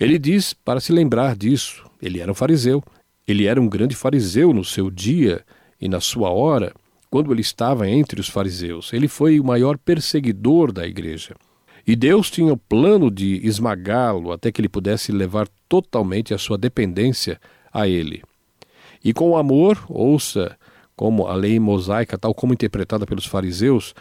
Ele 0.00 0.18
diz 0.18 0.52
para 0.52 0.80
se 0.80 0.92
lembrar 0.92 1.36
disso. 1.36 1.84
Ele 2.00 2.20
era 2.20 2.32
um 2.32 2.34
fariseu. 2.34 2.82
Ele 3.26 3.46
era 3.46 3.60
um 3.60 3.68
grande 3.68 3.94
fariseu 3.94 4.52
no 4.52 4.64
seu 4.64 4.90
dia 4.90 5.44
e 5.80 5.88
na 5.88 6.00
sua 6.00 6.30
hora, 6.30 6.74
quando 7.10 7.32
ele 7.32 7.40
estava 7.40 7.88
entre 7.88 8.20
os 8.20 8.28
fariseus. 8.28 8.92
Ele 8.92 9.08
foi 9.08 9.38
o 9.40 9.44
maior 9.44 9.78
perseguidor 9.78 10.72
da 10.72 10.86
igreja. 10.86 11.34
E 11.86 11.94
Deus 11.94 12.30
tinha 12.30 12.52
o 12.52 12.56
plano 12.56 13.10
de 13.10 13.46
esmagá-lo 13.46 14.32
até 14.32 14.50
que 14.50 14.60
ele 14.60 14.68
pudesse 14.68 15.12
levar 15.12 15.46
totalmente 15.68 16.32
a 16.32 16.38
sua 16.38 16.56
dependência 16.56 17.40
a 17.72 17.86
ele. 17.86 18.22
E 19.04 19.12
com 19.12 19.30
o 19.30 19.36
amor, 19.36 19.84
ouça 19.88 20.56
como 20.96 21.26
a 21.26 21.34
lei 21.34 21.58
mosaica, 21.60 22.16
tal 22.16 22.34
como 22.34 22.54
interpretada 22.54 23.04
pelos 23.04 23.26
fariseus, 23.26 23.94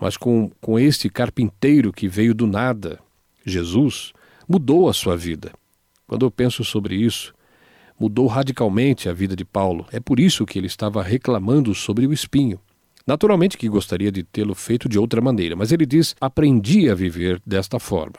mas 0.00 0.16
com, 0.16 0.50
com 0.60 0.78
este 0.78 1.08
carpinteiro 1.08 1.92
que 1.92 2.08
veio 2.08 2.34
do 2.34 2.46
nada, 2.46 2.98
Jesus, 3.44 4.12
mudou 4.48 4.88
a 4.88 4.92
sua 4.92 5.16
vida. 5.16 5.52
Quando 6.06 6.26
eu 6.26 6.30
penso 6.30 6.64
sobre 6.64 6.96
isso, 6.96 7.34
mudou 7.98 8.26
radicalmente 8.26 9.08
a 9.08 9.12
vida 9.12 9.34
de 9.34 9.44
Paulo. 9.44 9.86
É 9.92 9.98
por 9.98 10.20
isso 10.20 10.46
que 10.46 10.58
ele 10.58 10.66
estava 10.66 11.02
reclamando 11.02 11.74
sobre 11.74 12.06
o 12.06 12.12
espinho. 12.12 12.60
Naturalmente 13.06 13.56
que 13.56 13.68
gostaria 13.68 14.12
de 14.12 14.22
tê-lo 14.22 14.54
feito 14.54 14.88
de 14.88 14.98
outra 14.98 15.20
maneira, 15.20 15.56
mas 15.56 15.72
ele 15.72 15.86
diz: 15.86 16.14
aprendi 16.20 16.90
a 16.90 16.94
viver 16.94 17.40
desta 17.46 17.78
forma. 17.78 18.16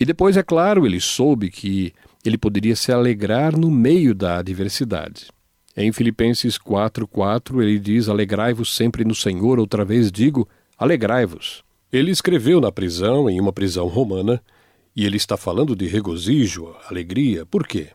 E 0.00 0.04
depois, 0.04 0.36
é 0.36 0.42
claro, 0.42 0.84
ele 0.84 1.00
soube 1.00 1.48
que 1.48 1.92
ele 2.24 2.36
poderia 2.36 2.74
se 2.74 2.90
alegrar 2.90 3.56
no 3.56 3.70
meio 3.70 4.14
da 4.14 4.38
adversidade. 4.38 5.28
Em 5.76 5.92
Filipenses 5.92 6.58
4:4 6.58 7.62
ele 7.62 7.78
diz: 7.78 8.08
Alegrai-vos 8.08 8.74
sempre 8.74 9.04
no 9.04 9.14
Senhor, 9.14 9.58
outra 9.58 9.84
vez 9.84 10.10
digo, 10.10 10.48
alegrai-vos. 10.76 11.62
Ele 11.92 12.10
escreveu 12.10 12.60
na 12.60 12.72
prisão, 12.72 13.30
em 13.30 13.40
uma 13.40 13.52
prisão 13.52 13.86
romana, 13.86 14.42
e 14.94 15.06
ele 15.06 15.16
está 15.16 15.36
falando 15.36 15.76
de 15.76 15.86
regozijo, 15.86 16.74
alegria. 16.90 17.46
Por 17.46 17.66
quê? 17.66 17.90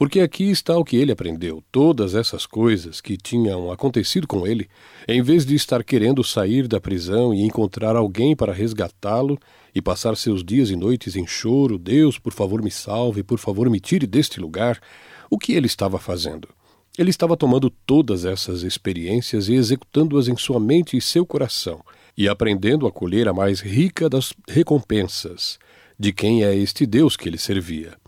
Porque 0.00 0.20
aqui 0.20 0.50
está 0.50 0.78
o 0.78 0.82
que 0.82 0.96
ele 0.96 1.12
aprendeu. 1.12 1.62
Todas 1.70 2.14
essas 2.14 2.46
coisas 2.46 3.02
que 3.02 3.18
tinham 3.18 3.70
acontecido 3.70 4.26
com 4.26 4.46
ele, 4.46 4.66
em 5.06 5.20
vez 5.20 5.44
de 5.44 5.54
estar 5.54 5.84
querendo 5.84 6.24
sair 6.24 6.66
da 6.66 6.80
prisão 6.80 7.34
e 7.34 7.42
encontrar 7.42 7.94
alguém 7.96 8.34
para 8.34 8.50
resgatá-lo 8.50 9.38
e 9.74 9.82
passar 9.82 10.16
seus 10.16 10.42
dias 10.42 10.70
e 10.70 10.74
noites 10.74 11.16
em 11.16 11.26
choro, 11.26 11.76
Deus, 11.76 12.18
por 12.18 12.32
favor, 12.32 12.62
me 12.62 12.70
salve, 12.70 13.22
por 13.22 13.38
favor, 13.38 13.68
me 13.68 13.78
tire 13.78 14.06
deste 14.06 14.40
lugar, 14.40 14.80
o 15.28 15.36
que 15.36 15.52
ele 15.52 15.66
estava 15.66 15.98
fazendo? 15.98 16.48
Ele 16.96 17.10
estava 17.10 17.36
tomando 17.36 17.68
todas 17.68 18.24
essas 18.24 18.62
experiências 18.62 19.50
e 19.50 19.54
executando-as 19.54 20.28
em 20.28 20.36
sua 20.38 20.58
mente 20.58 20.96
e 20.96 21.00
seu 21.02 21.26
coração, 21.26 21.84
e 22.16 22.26
aprendendo 22.26 22.86
a 22.86 22.90
colher 22.90 23.28
a 23.28 23.34
mais 23.34 23.60
rica 23.60 24.08
das 24.08 24.32
recompensas 24.48 25.58
de 25.98 26.10
quem 26.10 26.42
é 26.42 26.56
este 26.56 26.86
Deus 26.86 27.18
que 27.18 27.28
ele 27.28 27.36
servia. 27.36 27.99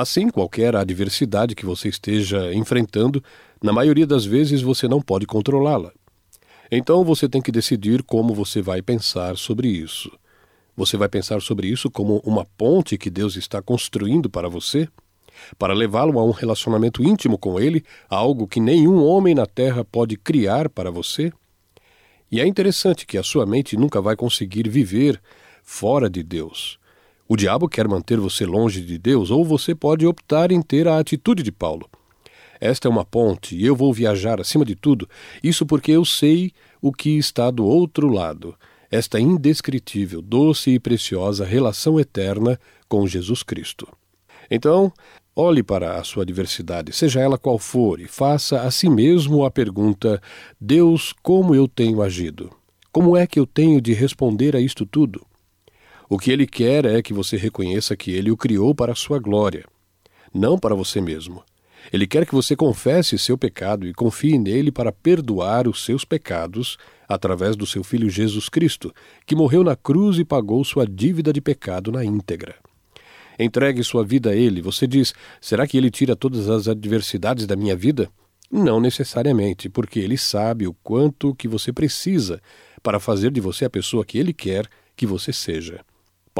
Assim, 0.00 0.28
qualquer 0.28 0.76
adversidade 0.76 1.56
que 1.56 1.66
você 1.66 1.88
esteja 1.88 2.54
enfrentando, 2.54 3.20
na 3.60 3.72
maioria 3.72 4.06
das 4.06 4.24
vezes 4.24 4.62
você 4.62 4.86
não 4.86 5.02
pode 5.02 5.26
controlá-la. 5.26 5.90
Então 6.70 7.02
você 7.02 7.28
tem 7.28 7.42
que 7.42 7.50
decidir 7.50 8.04
como 8.04 8.32
você 8.32 8.62
vai 8.62 8.80
pensar 8.80 9.36
sobre 9.36 9.66
isso. 9.66 10.08
Você 10.76 10.96
vai 10.96 11.08
pensar 11.08 11.42
sobre 11.42 11.66
isso 11.66 11.90
como 11.90 12.22
uma 12.24 12.44
ponte 12.44 12.96
que 12.96 13.10
Deus 13.10 13.34
está 13.34 13.60
construindo 13.60 14.30
para 14.30 14.48
você? 14.48 14.88
Para 15.58 15.74
levá-lo 15.74 16.16
a 16.20 16.24
um 16.24 16.30
relacionamento 16.30 17.02
íntimo 17.02 17.36
com 17.36 17.58
Ele, 17.58 17.84
algo 18.08 18.46
que 18.46 18.60
nenhum 18.60 19.02
homem 19.02 19.34
na 19.34 19.46
terra 19.46 19.84
pode 19.84 20.16
criar 20.16 20.68
para 20.68 20.92
você? 20.92 21.32
E 22.30 22.40
é 22.40 22.46
interessante 22.46 23.04
que 23.04 23.18
a 23.18 23.24
sua 23.24 23.44
mente 23.44 23.76
nunca 23.76 24.00
vai 24.00 24.14
conseguir 24.14 24.68
viver 24.68 25.20
fora 25.64 26.08
de 26.08 26.22
Deus. 26.22 26.77
O 27.30 27.36
diabo 27.36 27.68
quer 27.68 27.86
manter 27.86 28.18
você 28.18 28.46
longe 28.46 28.80
de 28.80 28.96
Deus, 28.96 29.30
ou 29.30 29.44
você 29.44 29.74
pode 29.74 30.06
optar 30.06 30.50
em 30.50 30.62
ter 30.62 30.88
a 30.88 30.98
atitude 30.98 31.42
de 31.42 31.52
Paulo. 31.52 31.86
Esta 32.58 32.88
é 32.88 32.90
uma 32.90 33.04
ponte 33.04 33.54
e 33.54 33.66
eu 33.66 33.76
vou 33.76 33.92
viajar 33.92 34.40
acima 34.40 34.64
de 34.64 34.74
tudo, 34.74 35.06
isso 35.42 35.66
porque 35.66 35.92
eu 35.92 36.06
sei 36.06 36.52
o 36.80 36.90
que 36.90 37.18
está 37.18 37.50
do 37.50 37.66
outro 37.66 38.08
lado, 38.08 38.54
esta 38.90 39.20
indescritível, 39.20 40.22
doce 40.22 40.70
e 40.70 40.80
preciosa 40.80 41.44
relação 41.44 42.00
eterna 42.00 42.58
com 42.88 43.06
Jesus 43.06 43.42
Cristo. 43.42 43.86
Então, 44.50 44.90
olhe 45.36 45.62
para 45.62 45.98
a 45.98 46.04
sua 46.04 46.22
adversidade, 46.22 46.94
seja 46.94 47.20
ela 47.20 47.36
qual 47.36 47.58
for, 47.58 48.00
e 48.00 48.08
faça 48.08 48.62
a 48.62 48.70
si 48.70 48.88
mesmo 48.88 49.44
a 49.44 49.50
pergunta: 49.50 50.20
Deus, 50.58 51.12
como 51.22 51.54
eu 51.54 51.68
tenho 51.68 52.00
agido? 52.00 52.50
Como 52.90 53.14
é 53.14 53.26
que 53.26 53.38
eu 53.38 53.46
tenho 53.46 53.82
de 53.82 53.92
responder 53.92 54.56
a 54.56 54.60
isto 54.60 54.86
tudo? 54.86 55.27
O 56.10 56.18
que 56.18 56.30
ele 56.30 56.46
quer 56.46 56.86
é 56.86 57.02
que 57.02 57.12
você 57.12 57.36
reconheça 57.36 57.94
que 57.94 58.12
ele 58.12 58.30
o 58.30 58.36
criou 58.36 58.74
para 58.74 58.92
a 58.92 58.96
sua 58.96 59.18
glória, 59.18 59.66
não 60.32 60.58
para 60.58 60.74
você 60.74 61.02
mesmo. 61.02 61.44
Ele 61.92 62.06
quer 62.06 62.24
que 62.24 62.34
você 62.34 62.56
confesse 62.56 63.18
seu 63.18 63.36
pecado 63.36 63.86
e 63.86 63.92
confie 63.92 64.38
nele 64.38 64.72
para 64.72 64.90
perdoar 64.90 65.68
os 65.68 65.84
seus 65.84 66.06
pecados 66.06 66.78
através 67.06 67.56
do 67.56 67.66
seu 67.66 67.84
Filho 67.84 68.08
Jesus 68.08 68.48
Cristo, 68.48 68.90
que 69.26 69.36
morreu 69.36 69.62
na 69.62 69.76
cruz 69.76 70.18
e 70.18 70.24
pagou 70.24 70.64
sua 70.64 70.86
dívida 70.86 71.30
de 71.30 71.42
pecado 71.42 71.92
na 71.92 72.02
íntegra. 72.02 72.54
Entregue 73.38 73.84
sua 73.84 74.02
vida 74.02 74.30
a 74.30 74.34
Ele. 74.34 74.62
Você 74.62 74.86
diz: 74.86 75.12
será 75.42 75.66
que 75.66 75.76
Ele 75.76 75.90
tira 75.90 76.16
todas 76.16 76.48
as 76.48 76.68
adversidades 76.68 77.46
da 77.46 77.54
minha 77.54 77.76
vida? 77.76 78.10
Não 78.50 78.80
necessariamente, 78.80 79.68
porque 79.68 80.00
Ele 80.00 80.16
sabe 80.16 80.66
o 80.66 80.74
quanto 80.82 81.34
que 81.34 81.46
você 81.46 81.70
precisa 81.70 82.40
para 82.82 82.98
fazer 82.98 83.30
de 83.30 83.42
você 83.42 83.66
a 83.66 83.70
pessoa 83.70 84.06
que 84.06 84.18
Ele 84.18 84.32
quer 84.32 84.66
que 84.96 85.06
você 85.06 85.34
seja. 85.34 85.80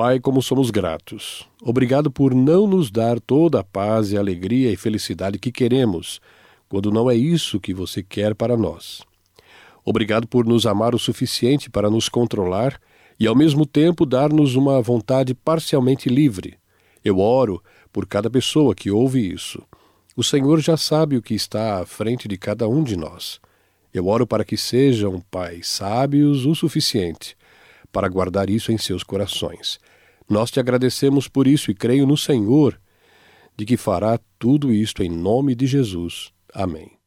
Pai, 0.01 0.21
como 0.21 0.41
somos 0.41 0.71
gratos. 0.71 1.45
Obrigado 1.61 2.09
por 2.09 2.33
não 2.33 2.69
nos 2.69 2.89
dar 2.89 3.19
toda 3.19 3.59
a 3.59 3.65
paz 3.65 4.13
e 4.13 4.17
alegria 4.17 4.71
e 4.71 4.77
felicidade 4.77 5.41
que 5.41 5.51
queremos, 5.51 6.21
quando 6.69 6.93
não 6.93 7.11
é 7.11 7.17
isso 7.17 7.59
que 7.59 7.75
você 7.75 8.01
quer 8.01 8.33
para 8.33 8.57
nós. 8.57 9.03
Obrigado 9.85 10.29
por 10.29 10.47
nos 10.47 10.67
amar 10.67 10.95
o 10.95 11.01
suficiente 11.01 11.69
para 11.69 11.91
nos 11.91 12.09
controlar 12.09 12.81
e, 13.19 13.27
ao 13.27 13.35
mesmo 13.35 13.67
tempo, 13.67 14.07
dar-nos 14.07 14.55
uma 14.55 14.81
vontade 14.81 15.35
parcialmente 15.35 16.09
livre. 16.09 16.57
Eu 17.05 17.19
oro 17.19 17.61
por 17.93 18.07
cada 18.07 18.31
pessoa 18.31 18.77
que 18.77 18.93
ouve 18.93 19.29
isso. 19.29 19.61
O 20.17 20.23
Senhor 20.23 20.61
já 20.61 20.77
sabe 20.77 21.17
o 21.17 21.23
que 21.23 21.35
está 21.35 21.81
à 21.81 21.85
frente 21.85 22.29
de 22.29 22.39
cada 22.39 22.69
um 22.69 22.85
de 22.85 22.97
nós. 22.97 23.41
Eu 23.93 24.07
oro 24.07 24.29
para 24.29 24.45
que 24.45 24.57
sejam, 24.57 25.21
Pai, 25.29 25.59
sábios 25.65 26.47
o 26.47 26.55
suficiente 26.55 27.37
para 27.93 28.09
guardar 28.09 28.51
isso 28.51 28.73
em 28.73 28.79
seus 28.79 29.03
corações. 29.03 29.79
Nós 30.29 30.51
te 30.51 30.61
agradecemos 30.61 31.29
por 31.29 31.47
isso 31.47 31.71
e 31.71 31.75
creio 31.75 32.07
no 32.07 32.17
Senhor, 32.17 32.79
de 33.57 33.65
que 33.65 33.77
fará 33.77 34.19
tudo 34.39 34.73
isto 34.73 35.03
em 35.03 35.09
nome 35.09 35.55
de 35.55 35.67
Jesus. 35.67 36.33
Amém. 36.53 36.98